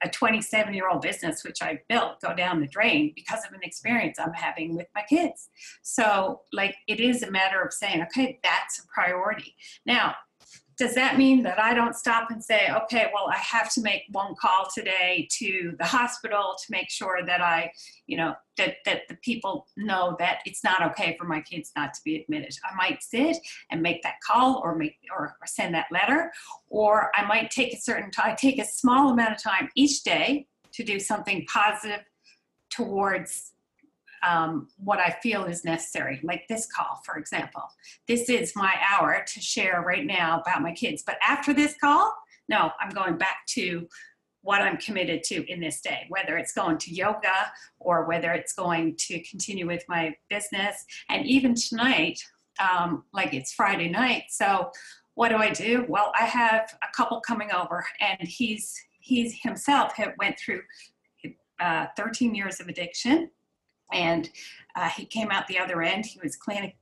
[0.04, 3.62] a 27 year old business, which I built, go down the drain because of an
[3.64, 5.50] experience I'm having with my kids.
[5.84, 9.56] So, like, it is a matter of saying, okay, that's a priority.
[9.86, 10.16] Now,
[10.82, 14.02] does that mean that I don't stop and say, okay, well, I have to make
[14.14, 17.72] one call today to the hospital to make sure that I,
[18.08, 21.94] you know, that, that the people know that it's not okay for my kids not
[21.94, 22.58] to be admitted.
[22.64, 23.38] I might sit
[23.70, 26.32] and make that call or make or, or send that letter,
[26.68, 30.48] or I might take a certain time, take a small amount of time each day
[30.72, 32.02] to do something positive
[32.72, 33.51] towards
[34.24, 37.64] um, what I feel is necessary, like this call, for example.
[38.08, 41.04] This is my hour to share right now about my kids.
[41.06, 42.14] But after this call,
[42.50, 43.88] no, I'm going back to
[44.44, 48.54] what I'm committed to in this day, whether it's going to yoga or whether it's
[48.54, 50.84] going to continue with my business.
[51.10, 52.20] And even tonight,
[52.60, 54.24] um, like it's Friday night.
[54.30, 54.72] So
[55.14, 55.86] what do I do?
[55.88, 60.62] Well, I have a couple coming over and he's, he's himself have went through
[61.60, 63.30] uh, 13 years of addiction
[63.92, 64.30] and
[64.76, 66.06] uh, he came out the other end.
[66.06, 66.78] He was clinic,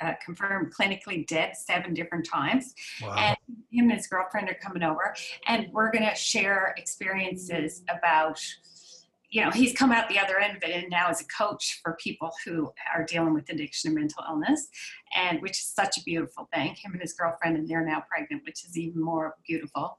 [0.00, 2.74] uh, confirmed clinically dead seven different times.
[3.02, 3.14] Wow.
[3.16, 3.36] And
[3.70, 5.14] him and his girlfriend are coming over,
[5.46, 8.40] and we're going to share experiences about.
[9.32, 11.80] You know, he's come out the other end of it, and now is a coach
[11.82, 14.68] for people who are dealing with addiction and mental illness,
[15.16, 16.76] and which is such a beautiful thing.
[16.80, 19.98] Him and his girlfriend, and they're now pregnant, which is even more beautiful.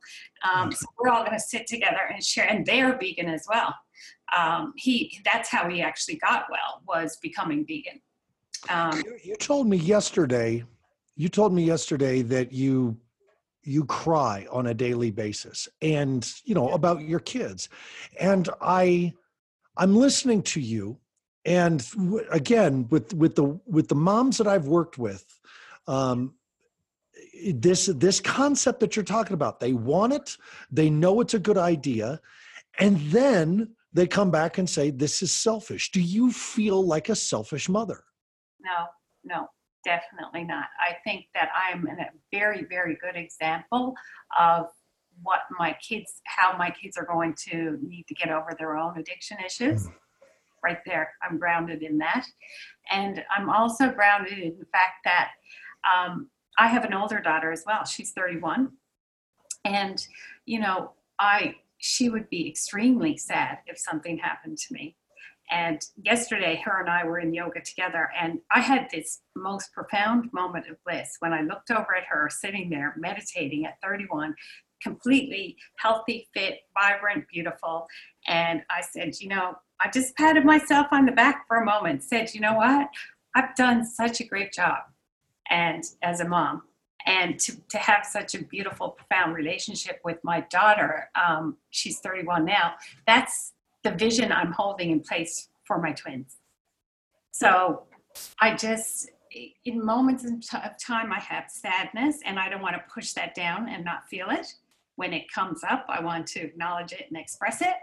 [0.50, 3.74] Um, so we're all going to sit together and share, and they're vegan as well
[4.36, 8.02] um, he that's how he actually got well was becoming vegan.
[8.70, 10.64] Um, you, you told me yesterday.
[11.16, 12.98] You told me yesterday that you
[13.64, 17.70] you cry on a daily basis and you know about your kids
[18.20, 19.14] and i
[19.78, 20.98] i'm listening to you
[21.46, 21.86] and
[22.32, 25.40] again with with the with the moms that i've worked with
[25.88, 26.34] um
[27.54, 30.38] this this concept that you're talking about they want it
[30.72, 32.20] they know it's a good idea
[32.80, 35.92] and then they come back and say, This is selfish.
[35.92, 38.04] Do you feel like a selfish mother?
[38.60, 38.86] No,
[39.24, 39.48] no,
[39.86, 40.66] definitely not.
[40.80, 43.94] I think that I'm a very, very good example
[44.40, 44.68] of
[45.22, 48.98] what my kids, how my kids are going to need to get over their own
[48.98, 49.88] addiction issues.
[49.88, 49.94] Mm.
[50.64, 52.26] Right there, I'm grounded in that.
[52.90, 55.32] And I'm also grounded in the fact that
[55.84, 57.84] um, I have an older daughter as well.
[57.84, 58.72] She's 31.
[59.66, 60.06] And,
[60.46, 64.96] you know, I she would be extremely sad if something happened to me.
[65.52, 70.32] And yesterday, her and I were in yoga together, and I had this most profound
[70.32, 74.34] moment of bliss when I looked over at her sitting there meditating at 31,
[74.84, 77.88] completely healthy, fit, vibrant, beautiful.
[78.28, 82.04] And I said, You know, I just patted myself on the back for a moment,
[82.04, 82.90] said, You know what?
[83.36, 84.80] I've done such a great job
[85.50, 86.64] and as a mom
[87.06, 92.46] and to, to have such a beautiful profound relationship with my daughter um, she's 31
[92.46, 92.74] now
[93.06, 96.38] that's the vision i'm holding in place for my twins
[97.32, 97.84] so
[98.40, 99.10] i just
[99.66, 103.68] in moments of time i have sadness and i don't want to push that down
[103.68, 104.54] and not feel it
[104.96, 107.76] when it comes up i want to acknowledge it and express it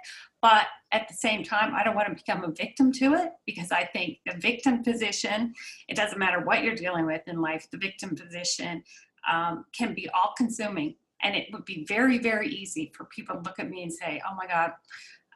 [0.43, 3.71] but at the same time i don't want to become a victim to it because
[3.73, 5.53] i think the victim position
[5.89, 8.83] it doesn't matter what you're dealing with in life the victim position
[9.29, 10.95] um, can be all consuming.
[11.23, 14.23] And it would be very, very easy for people to look at me and say,
[14.29, 14.73] oh my God,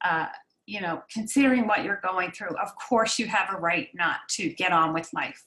[0.02, 0.26] uh,
[0.66, 4.48] you know, considering what you're going through, of course you have a right not to
[4.48, 5.44] get on with life.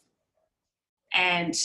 [1.13, 1.55] And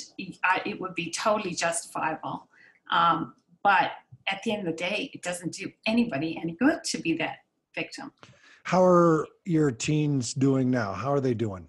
[0.42, 2.48] I, it would be totally justifiable.
[2.90, 3.92] Um, but
[4.29, 7.38] at the end of the day, it doesn't do anybody any good to be that
[7.75, 8.12] victim.
[8.64, 10.92] How are your teens doing now?
[10.92, 11.68] How are they doing?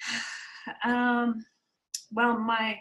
[0.84, 1.46] Um,
[2.12, 2.78] well, my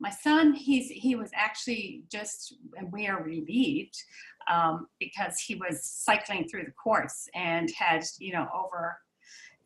[0.00, 3.94] my son, he's he was actually just, and we are relieved
[4.50, 8.96] um, because he was cycling through the courts and had you know over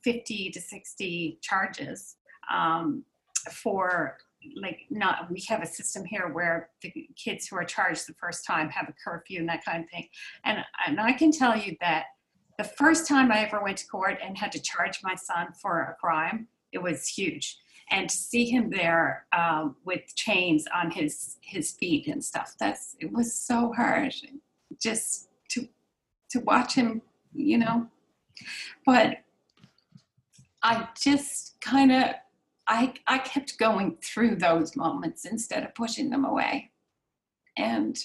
[0.03, 2.17] 50 to 60 charges
[2.53, 3.05] um,
[3.53, 4.19] for
[4.61, 8.47] like not we have a system here where the kids who are charged the first
[8.47, 10.09] time have a curfew and that kind of thing.
[10.45, 12.07] And and i can tell you that
[12.59, 15.83] the first time i ever went to court and had to charge my son for
[15.83, 17.59] a crime it was huge.
[17.91, 22.97] And to see him there um, with chains on his his feet and stuff that's
[22.99, 24.15] it was so hard
[24.81, 25.69] just to
[26.31, 27.03] to watch him
[27.35, 27.87] you know.
[28.87, 29.19] But
[30.63, 32.15] i just kind of
[32.69, 36.71] i i kept going through those moments instead of pushing them away
[37.57, 37.99] and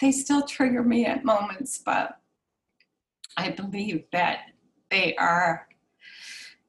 [0.00, 2.20] they still trigger me at moments but
[3.36, 4.40] i believe that
[4.90, 5.66] they are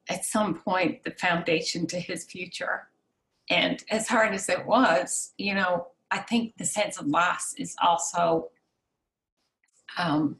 [0.08, 2.88] at some point the foundation to his future.
[3.50, 7.76] And as hard as it was, you know, I think the sense of loss is
[7.82, 8.48] also
[9.96, 10.36] um,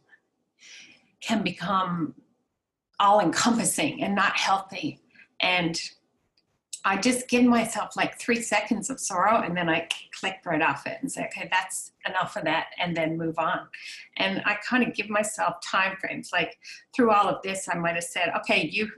[1.21, 2.15] can become
[3.01, 5.01] all encompassing and not healthy.
[5.41, 5.81] And
[6.89, 9.87] I just give myself like three seconds of sorrow and then I
[10.19, 13.61] click right off it and say, okay, that's enough of that, and then move on.
[14.17, 16.31] And I kind of give myself time frames.
[16.33, 16.57] Like
[16.97, 18.91] through all of this, I might have said, okay, you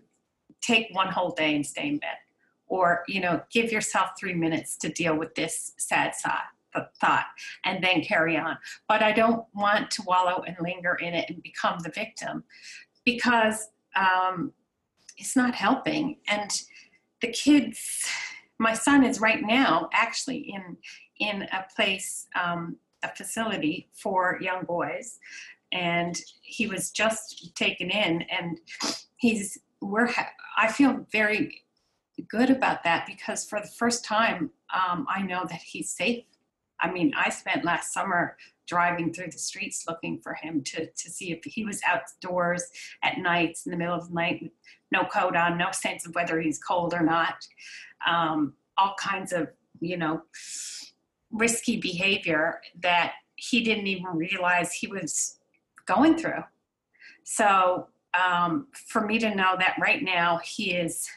[0.61, 2.17] take one whole day and stay in bed
[2.69, 6.15] or you know give yourself three minutes to deal with this sad
[7.01, 7.25] thought
[7.65, 11.43] and then carry on but i don't want to wallow and linger in it and
[11.43, 12.45] become the victim
[13.07, 14.53] because um,
[15.17, 16.63] it's not helping and
[17.23, 18.07] the kids
[18.59, 20.77] my son is right now actually in
[21.19, 25.19] in a place um, a facility for young boys
[25.73, 28.59] and he was just taken in and
[29.17, 30.09] he's we're
[30.59, 31.63] I feel very
[32.29, 36.25] good about that because for the first time um, I know that he's safe.
[36.81, 38.37] I mean, I spent last summer
[38.71, 42.65] driving through the streets looking for him to to see if he was outdoors
[43.03, 44.53] at nights in the middle of the night with
[44.93, 47.35] no coat on, no sense of whether he's cold or not.
[48.07, 49.49] Um, all kinds of
[49.81, 50.23] you know
[51.33, 55.39] risky behavior that he didn't even realize he was
[55.87, 56.45] going through.
[57.25, 61.09] So um, for me to know that right now he is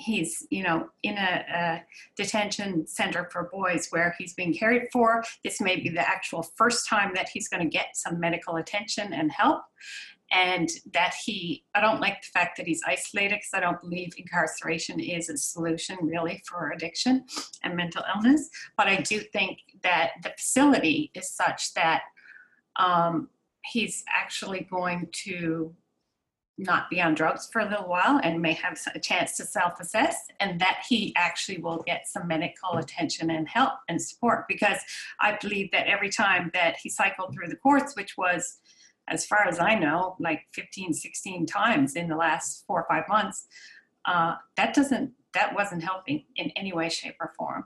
[0.00, 1.82] he's you know in a, a,
[2.16, 5.22] detention center for boys where he's being cared for.
[5.44, 9.12] This may be the actual first time that he's going to get some medical attention
[9.12, 9.62] and help.
[10.32, 14.12] And that he i don't like the fact that he's isolated because i don't believe
[14.16, 17.24] incarceration is a solution really for addiction
[17.64, 18.48] and mental illness.
[18.76, 22.02] But i do think that the facility is such that
[22.76, 23.28] um,
[23.64, 25.74] he's actually going to
[26.60, 29.80] not be on drugs for a little while and may have a chance to self
[29.80, 34.46] assess, and that he actually will get some medical attention and help and support.
[34.48, 34.78] Because
[35.20, 38.58] I believe that every time that he cycled through the courts, which was,
[39.08, 43.08] as far as I know, like 15, 16 times in the last four or five
[43.08, 43.46] months,
[44.04, 47.64] uh, that doesn't that wasn't helping in any way, shape, or form.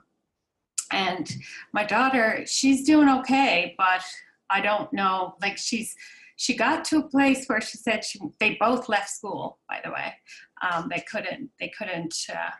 [0.91, 1.31] And
[1.73, 4.03] my daughter, she's doing okay, but
[4.49, 5.95] I don't know, like she's
[6.35, 9.91] she got to a place where she said she, they both left school, by the
[9.91, 10.13] way,
[10.61, 12.51] Um, they couldn't they couldn't uh,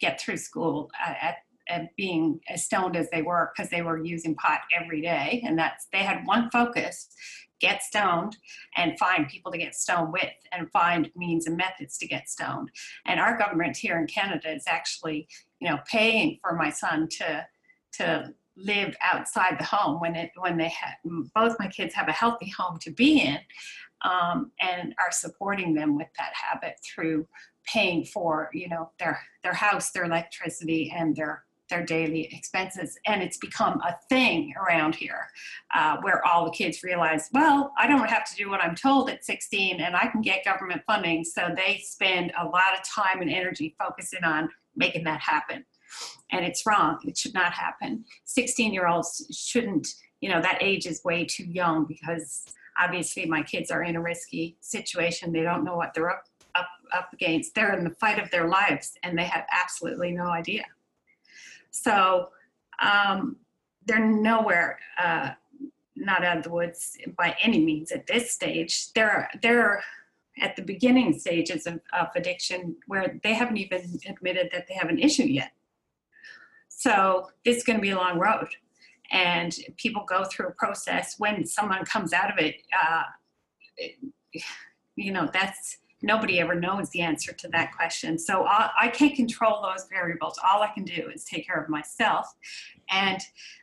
[0.00, 1.36] get through school at,
[1.68, 5.58] at being as stoned as they were because they were using pot every day, and
[5.58, 7.08] that's they had one focus:
[7.60, 8.36] get stoned
[8.76, 12.70] and find people to get stoned with, and find means and methods to get stoned.
[13.06, 15.28] And our government here in Canada is actually,
[15.60, 17.46] you know, paying for my son to
[17.94, 20.94] to live outside the home when it when they have
[21.34, 23.38] both my kids have a healthy home to be in
[24.02, 27.26] um, and are supporting them with that habit through
[27.66, 32.98] paying for you know their their house their electricity and their their daily expenses.
[33.06, 35.26] And it's become a thing around here
[35.74, 39.10] uh, where all the kids realize well i don't have to do what i'm told
[39.10, 41.24] at 16 and i can get government funding.
[41.24, 45.64] So they spend a lot of time and energy focusing on making that happen
[46.32, 46.98] and it's wrong.
[47.04, 48.04] It should not happen.
[48.24, 49.88] 16 year olds shouldn't,
[50.20, 52.46] you know, that age is way too young because
[52.78, 55.32] obviously my kids are in a risky situation.
[55.32, 56.24] They don't know what they're up,
[56.54, 57.54] up, up against.
[57.54, 60.64] They're in the fight of their lives and they have absolutely no idea.
[61.70, 62.30] So
[62.80, 63.36] um,
[63.84, 65.30] they're nowhere, uh,
[65.94, 68.92] not out of the woods by any means at this stage.
[68.92, 69.82] They're, they're
[70.38, 74.90] at the beginning stages of, of addiction where they haven't even admitted that they have
[74.90, 75.52] an issue yet.
[76.78, 78.48] So it's going to be a long road.
[79.10, 83.02] And people go through a process when someone comes out of it, uh,
[84.94, 88.18] you know, that's nobody ever knows the answer to that question.
[88.18, 90.38] So I, I can't control those variables.
[90.46, 92.34] All I can do is take care of myself
[92.90, 93.20] and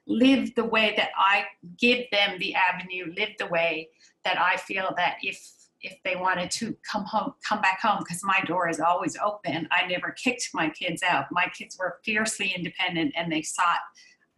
[0.08, 1.46] live the way that I
[1.78, 3.90] give them the avenue, live the way
[4.24, 5.40] that I feel that if
[5.84, 9.68] if they wanted to come home, come back home, because my door is always open.
[9.72, 11.26] I never kicked my kids out.
[11.32, 13.80] My kids were fiercely independent and they sought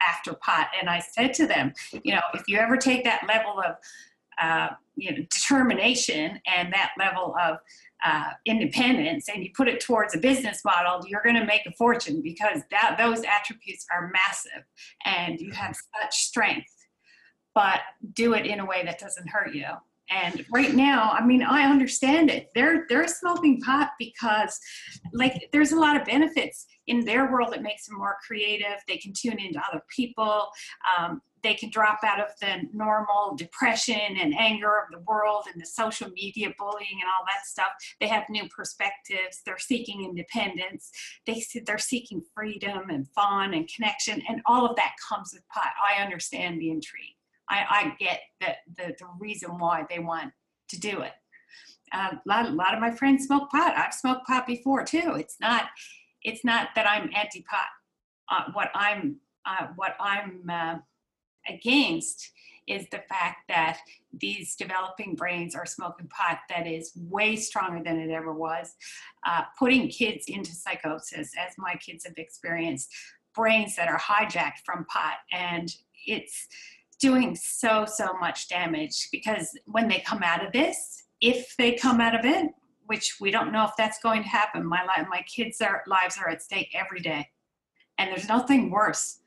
[0.01, 0.67] after pot.
[0.79, 1.73] And I said to them,
[2.03, 3.75] you know, if you ever take that level of,
[4.41, 7.59] uh, you know, determination and that level of
[8.03, 11.71] uh, independence and you put it towards a business model, you're going to make a
[11.73, 14.63] fortune because that those attributes are massive
[15.05, 16.71] and you have such strength.
[17.53, 17.79] But
[18.13, 19.67] do it in a way that doesn't hurt you.
[20.09, 22.49] And right now, I mean, I understand it.
[22.53, 24.59] They're they're smoking pot because,
[25.13, 27.53] like, there's a lot of benefits in their world.
[27.53, 28.77] It makes them more creative.
[28.87, 30.49] They can tune into other people.
[30.97, 35.61] Um, they can drop out of the normal depression and anger of the world and
[35.61, 37.67] the social media bullying and all that stuff.
[37.99, 39.41] They have new perspectives.
[39.45, 40.89] They're seeking independence.
[41.27, 45.69] They they're seeking freedom and fun and connection, and all of that comes with pot.
[45.87, 47.14] I understand the intrigue.
[47.49, 50.31] I, I get the, the, the reason why they want
[50.69, 51.13] to do it.
[51.93, 53.77] Uh, a, lot, a lot of my friends smoke pot.
[53.77, 55.15] I've smoked pot before too.
[55.17, 55.65] It's not,
[56.23, 57.67] it's not that I'm anti-pot.
[58.31, 60.75] Uh, what I'm, uh, what I'm uh,
[61.47, 62.31] against
[62.67, 63.77] is the fact that
[64.11, 68.73] these developing brains are smoking pot that is way stronger than it ever was,
[69.27, 72.89] uh, putting kids into psychosis, as my kids have experienced,
[73.35, 75.75] brains that are hijacked from pot, and
[76.07, 76.47] it's
[76.95, 82.01] doing so, so much damage because when they come out of this, if they come
[82.01, 82.51] out of it,
[82.87, 86.17] which we don't know if that's going to happen, my, life, my kids' are, lives
[86.17, 87.27] are at stake every day.
[87.97, 89.19] And there's nothing worse.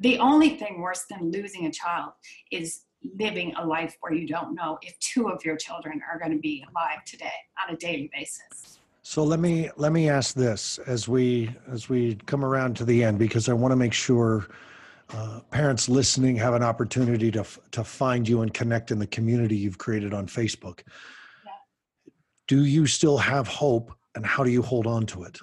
[0.00, 2.12] The only thing worse than losing a child
[2.50, 2.82] is
[3.18, 6.38] living a life where you don't know if two of your children are going to
[6.38, 7.32] be alive today
[7.62, 8.78] on a daily basis.
[9.02, 13.04] So let me let me ask this as we as we come around to the
[13.04, 14.48] end because I want to make sure
[15.14, 19.56] uh, parents listening have an opportunity to to find you and connect in the community
[19.56, 20.80] you've created on Facebook.
[21.44, 21.52] Yeah.
[22.48, 25.38] Do you still have hope, and how do you hold on to it?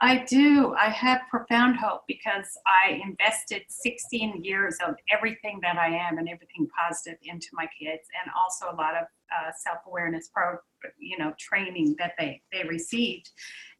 [0.00, 0.74] I do.
[0.74, 6.28] I have profound hope because I invested 16 years of everything that I am and
[6.28, 9.06] everything positive into my kids, and also a lot of
[9.36, 10.56] uh, self-awareness pro,
[10.98, 13.30] you know, training that they they received,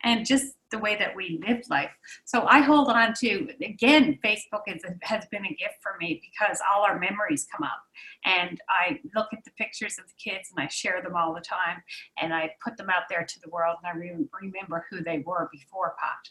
[0.02, 1.90] and just the way that we live life.
[2.24, 6.58] So I hold on to, again, Facebook is, has been a gift for me because
[6.72, 7.82] all our memories come up.
[8.24, 11.42] And I look at the pictures of the kids and I share them all the
[11.42, 11.82] time.
[12.20, 15.22] And I put them out there to the world and I re- remember who they
[15.24, 16.30] were before pot.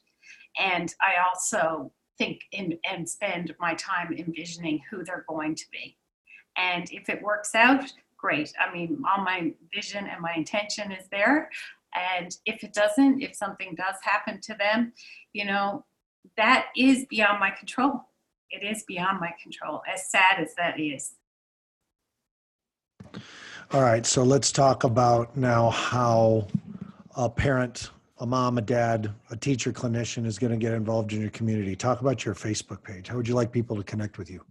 [0.60, 5.98] And I also think in, and spend my time envisioning who they're going to be.
[6.58, 8.54] And if it works out, great.
[8.60, 11.50] I mean, all my vision and my intention is there.
[11.96, 14.94] And if it doesn't, if something does happen to them,
[15.34, 15.86] you know,
[16.38, 18.02] that is beyond my control.
[18.52, 21.14] It is beyond my control, as sad as that is.
[23.72, 26.48] All right, so let's talk about now how
[27.16, 31.22] a parent, a mom, a dad, a teacher, clinician is going to get involved in
[31.22, 31.76] your community.
[31.76, 33.08] Talk about your Facebook page.
[33.08, 34.44] How would you like people to connect with you?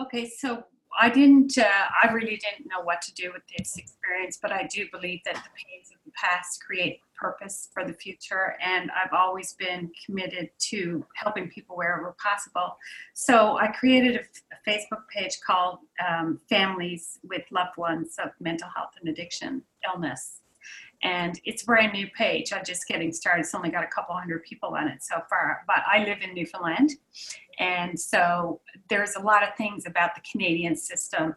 [0.00, 0.64] Okay, so
[1.00, 1.64] I didn't, uh,
[2.02, 5.34] I really didn't know what to do with this experience, but I do believe that
[5.34, 10.50] the pains of the past create purpose for the future, and I've always been committed
[10.70, 12.76] to helping people wherever possible.
[13.14, 14.20] So I created a,
[14.68, 20.40] Facebook page called um, Families with Loved Ones of Mental Health and Addiction Illness.
[21.02, 22.52] And it's a brand new page.
[22.52, 23.40] I'm just getting started.
[23.40, 25.64] It's only got a couple hundred people on it so far.
[25.66, 26.90] But I live in Newfoundland.
[27.58, 31.34] And so there's a lot of things about the Canadian system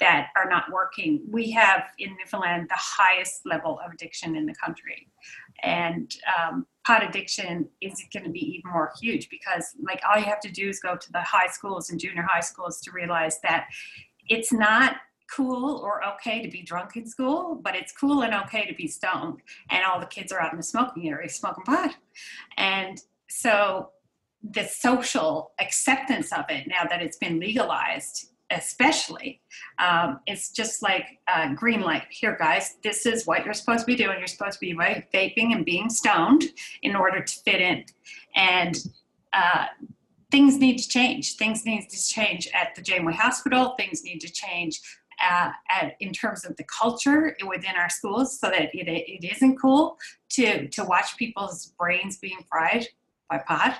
[0.00, 1.22] that are not working.
[1.30, 5.08] We have in Newfoundland the highest level of addiction in the country.
[5.62, 10.26] And um, pot addiction is going to be even more huge because, like, all you
[10.26, 13.40] have to do is go to the high schools and junior high schools to realize
[13.42, 13.66] that
[14.28, 14.96] it's not
[15.34, 18.86] cool or okay to be drunk in school, but it's cool and okay to be
[18.86, 19.40] stoned.
[19.70, 21.94] And all the kids are out in the smoking area smoking pot.
[22.56, 23.90] And so
[24.52, 29.40] the social acceptance of it now that it's been legalized especially
[29.78, 32.04] um, it's just like uh, green light.
[32.10, 34.18] Here guys this is what you're supposed to be doing.
[34.18, 36.44] You're supposed to be right vaping and being stoned
[36.82, 37.84] in order to fit in.
[38.36, 38.76] And
[39.32, 39.66] uh,
[40.30, 41.36] things need to change.
[41.36, 43.74] Things need to change at the janeway hospital.
[43.76, 44.80] Things need to change
[45.22, 49.56] uh, at, in terms of the culture within our schools so that it, it isn't
[49.60, 49.96] cool
[50.30, 52.86] to, to watch people's brains being fried
[53.40, 53.76] pot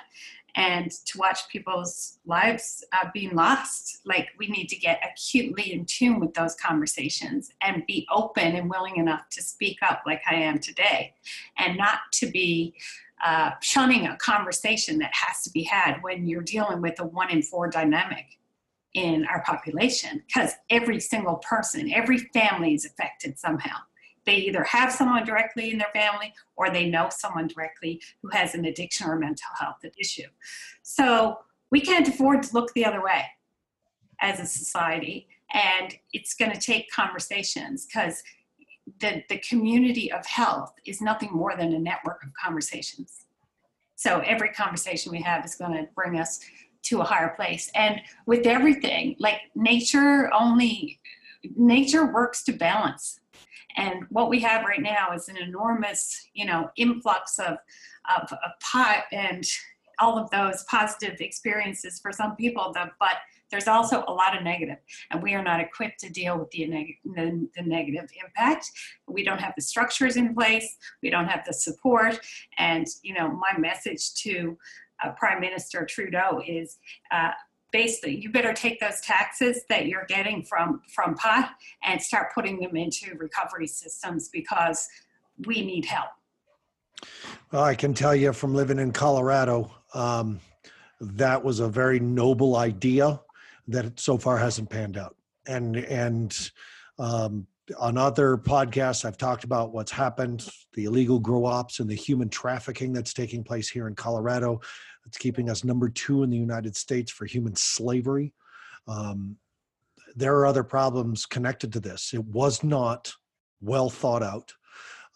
[0.55, 3.99] and to watch people's lives uh, being lost.
[4.05, 8.69] Like we need to get acutely in tune with those conversations and be open and
[8.69, 11.13] willing enough to speak up like I am today
[11.57, 12.75] and not to be
[13.23, 17.31] uh, shunning a conversation that has to be had when you're dealing with a one
[17.31, 18.37] in four dynamic
[18.93, 23.75] in our population because every single person, every family is affected somehow.
[24.25, 28.55] They either have someone directly in their family or they know someone directly who has
[28.55, 30.27] an addiction or mental health issue.
[30.81, 31.39] So
[31.71, 33.25] we can't afford to look the other way
[34.21, 35.27] as a society.
[35.53, 38.23] And it's going to take conversations because
[38.99, 43.25] the, the community of health is nothing more than a network of conversations.
[43.95, 46.39] So every conversation we have is going to bring us
[46.83, 47.71] to a higher place.
[47.75, 50.99] And with everything, like nature only,
[51.55, 53.19] nature works to balance.
[53.77, 57.57] And what we have right now is an enormous, you know, influx of,
[58.15, 59.45] of, of pot and
[59.99, 63.17] all of those positive experiences for some people, but
[63.51, 64.77] there's also a lot of negative,
[65.11, 68.69] and we are not equipped to deal with the, neg- the, the, negative impact.
[69.07, 72.19] We don't have the structures in place, we don't have the support,
[72.57, 74.57] and you know, my message to
[75.03, 76.77] uh, Prime Minister Trudeau is
[77.11, 77.31] uh,
[77.75, 81.49] basically you better take those taxes that you're getting from from pot
[81.83, 84.87] and start putting them into recovery systems because
[85.45, 86.07] we need help.
[87.51, 90.39] Well, I can tell you from living in Colorado, um,
[91.01, 93.19] that was a very noble idea
[93.67, 95.17] that so far hasn't panned out.
[95.45, 96.51] And and
[96.97, 97.45] um,
[97.77, 102.29] on other podcasts, I've talked about what's happened, the illegal grow ops and the human
[102.29, 104.61] trafficking that's taking place here in Colorado.
[105.05, 108.33] It's keeping us number two in the United States for human slavery.
[108.87, 109.37] Um,
[110.15, 112.13] there are other problems connected to this.
[112.13, 113.11] It was not
[113.61, 114.53] well thought out.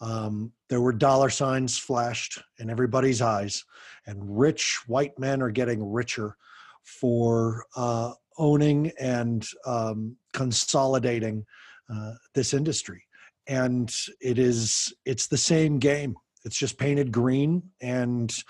[0.02, 3.66] Um, there were dollar signs flashed in everybody's eyes,
[4.06, 6.36] and rich white men are getting richer
[6.84, 11.46] for uh, owning and um, consolidating
[11.94, 13.04] uh, this industry
[13.50, 16.16] and it is it's the same game
[16.46, 18.44] it's just painted green and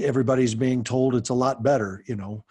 [0.00, 2.44] everybody's being told it's a lot better you know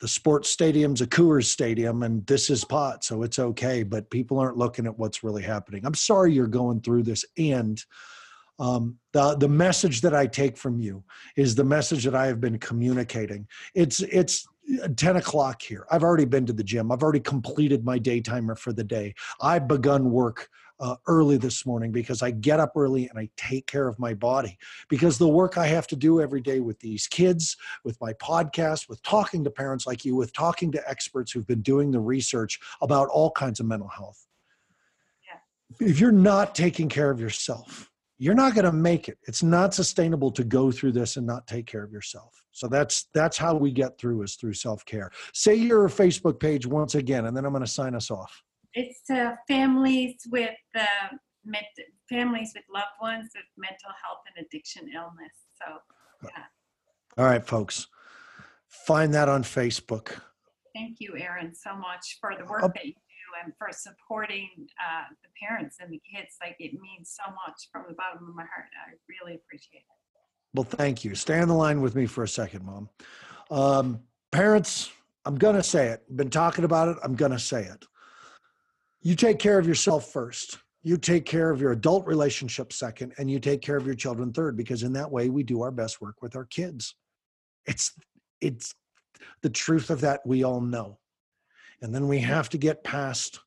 [0.00, 4.38] the sports stadium's a coors stadium and this is pot so it's okay but people
[4.38, 7.84] aren't looking at what's really happening i'm sorry you're going through this and
[8.60, 11.02] um, the the message that I take from you
[11.34, 13.48] is the message that I have been communicating.
[13.74, 14.46] It's it's
[14.96, 15.86] 10 o'clock here.
[15.90, 16.92] I've already been to the gym.
[16.92, 19.14] I've already completed my day timer for the day.
[19.40, 20.48] I've begun work
[20.80, 24.14] uh, early this morning because I get up early and I take care of my
[24.14, 24.58] body.
[24.88, 28.88] Because the work I have to do every day with these kids, with my podcast,
[28.88, 32.58] with talking to parents like you, with talking to experts who've been doing the research
[32.80, 34.26] about all kinds of mental health.
[35.26, 35.86] Yeah.
[35.86, 39.72] If you're not taking care of yourself, you're not going to make it it's not
[39.72, 43.54] sustainable to go through this and not take care of yourself so that's that's how
[43.54, 47.52] we get through is through self-care say your facebook page once again and then i'm
[47.52, 48.44] going to sign us off
[48.74, 51.08] it's uh, families with uh,
[51.44, 51.64] met-
[52.08, 55.76] families with loved ones with mental health and addiction illness so
[56.24, 56.44] yeah
[57.18, 57.86] all right folks
[58.68, 60.20] find that on facebook
[60.74, 64.48] thank you aaron so much for the work that you do and for supporting
[64.78, 66.36] uh, the parents and the kids.
[66.40, 68.68] Like it means so much from the bottom of my heart.
[68.86, 69.84] I really appreciate it.
[70.54, 71.14] Well, thank you.
[71.14, 72.88] Stay on the line with me for a second, Mom.
[73.50, 74.00] Um,
[74.32, 74.90] parents,
[75.24, 76.16] I'm going to say it.
[76.16, 76.96] Been talking about it.
[77.04, 77.84] I'm going to say it.
[79.02, 80.58] You take care of yourself first.
[80.82, 84.32] You take care of your adult relationship second, and you take care of your children
[84.32, 86.94] third, because in that way we do our best work with our kids.
[87.66, 87.92] It's
[88.40, 88.74] it's
[89.42, 90.98] the truth of that we all know.
[91.82, 93.40] And then we have to get past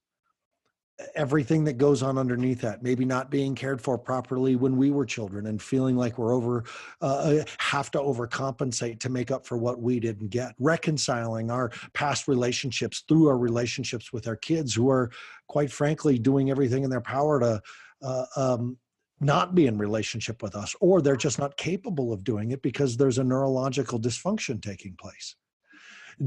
[1.16, 5.06] everything that goes on underneath that maybe not being cared for properly when we were
[5.06, 6.66] children and feeling like we're over
[7.02, 10.54] uh, have to overcompensate to make up for what we didn't get.
[10.60, 15.10] Reconciling our past relationships through our relationships with our kids who are
[15.48, 17.62] quite frankly doing everything in their power to
[18.04, 18.78] uh, um,
[19.20, 22.98] not be in relationship with us or they're just not capable of doing it because
[22.98, 25.36] there's a neurological dysfunction taking place.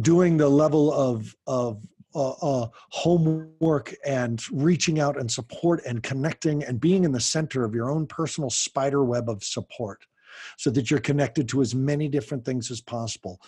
[0.00, 1.80] Doing the level of of
[2.16, 7.62] uh, uh, homework and reaching out and support and connecting and being in the center
[7.62, 10.06] of your own personal spider web of support
[10.56, 13.38] so that you're connected to as many different things as possible.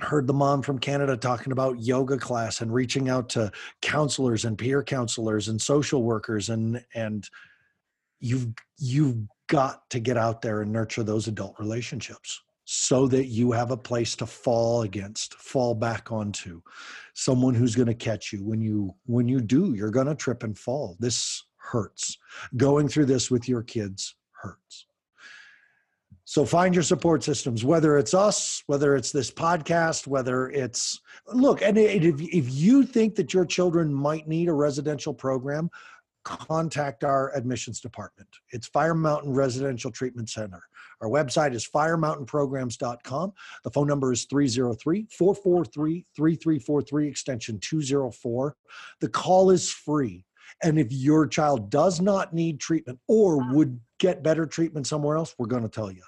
[0.00, 4.58] Heard the mom from canada talking about yoga class and reaching out to counselors and
[4.58, 7.28] peer counselors and social workers and and
[8.18, 13.52] you've you've got to get out there and nurture those adult relationships so that you
[13.52, 16.62] have a place to fall against fall back onto.
[17.14, 18.42] Someone who's going to catch you.
[18.42, 20.96] When you when you do you're going to trip and fall.
[20.98, 22.18] This hurts.
[22.56, 24.86] Going through this with your kids hurts.
[26.26, 31.00] So find your support systems whether it's us whether it's this podcast whether it's
[31.32, 35.68] look and if, if you think that your children might need a residential program
[36.24, 38.28] contact our admissions department.
[38.50, 40.62] It's fire mountain residential treatment center
[41.00, 43.32] our website is firemountainprograms.com.
[43.62, 48.56] The phone number is 303 443 3343, extension 204.
[49.00, 50.24] The call is free.
[50.62, 55.34] And if your child does not need treatment or would get better treatment somewhere else,
[55.38, 56.02] we're going to tell you.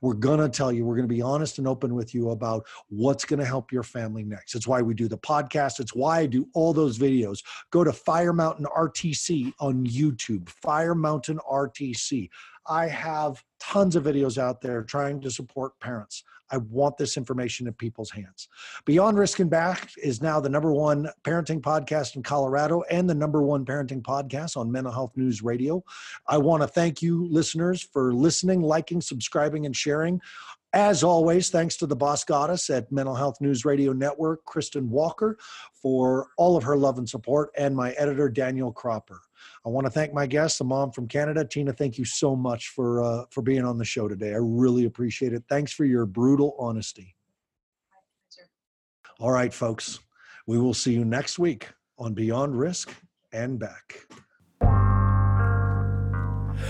[0.00, 2.66] We're going to tell you, we're going to be honest and open with you about
[2.88, 4.54] what's going to help your family next.
[4.54, 5.80] It's why we do the podcast.
[5.80, 7.42] It's why I do all those videos.
[7.70, 12.28] Go to Fire Mountain RTC on YouTube, Fire Mountain RTC.
[12.68, 16.24] I have tons of videos out there trying to support parents.
[16.50, 18.48] I want this information in people's hands.
[18.84, 23.14] Beyond Risk and Back is now the number one parenting podcast in Colorado and the
[23.14, 25.84] number one parenting podcast on Mental Health News Radio.
[26.26, 30.20] I want to thank you, listeners, for listening, liking, subscribing, and sharing.
[30.72, 35.36] As always, thanks to the boss goddess at Mental Health News Radio Network, Kristen Walker,
[35.74, 39.20] for all of her love and support, and my editor, Daniel Cropper.
[39.66, 41.72] I want to thank my guest, the mom from Canada, Tina.
[41.72, 44.32] Thank you so much for uh, for being on the show today.
[44.32, 45.42] I really appreciate it.
[45.48, 47.16] Thanks for your brutal honesty.
[49.18, 49.98] All right, folks.
[50.46, 51.68] We will see you next week
[51.98, 52.94] on Beyond Risk
[53.32, 54.06] and Back.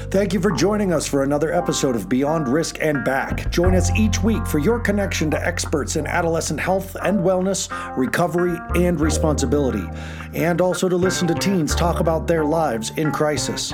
[0.09, 3.51] Thank you for joining us for another episode of Beyond Risk and Back.
[3.51, 8.59] Join us each week for your connection to experts in adolescent health and wellness, recovery,
[8.75, 9.85] and responsibility,
[10.35, 13.73] and also to listen to teens talk about their lives in crisis.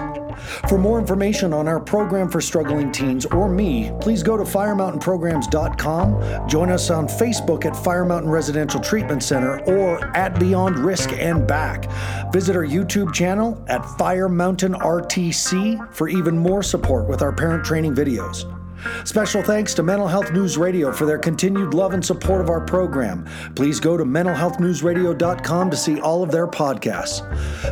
[0.69, 6.49] For more information on our program for struggling teens or me, please go to firemountainprograms.com,
[6.49, 11.47] join us on Facebook at Fire Mountain Residential Treatment Center or at Beyond Risk and
[11.47, 11.91] Back.
[12.33, 17.65] Visit our YouTube channel at Fire Mountain RTC for even more support with our parent
[17.65, 18.56] training videos.
[19.05, 22.61] Special thanks to Mental Health News Radio for their continued love and support of our
[22.61, 23.27] program.
[23.55, 27.23] Please go to mentalhealthnewsradio.com to see all of their podcasts.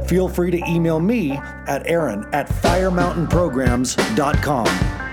[0.08, 5.03] Feel free to email me at aaron at firemountainprograms.com.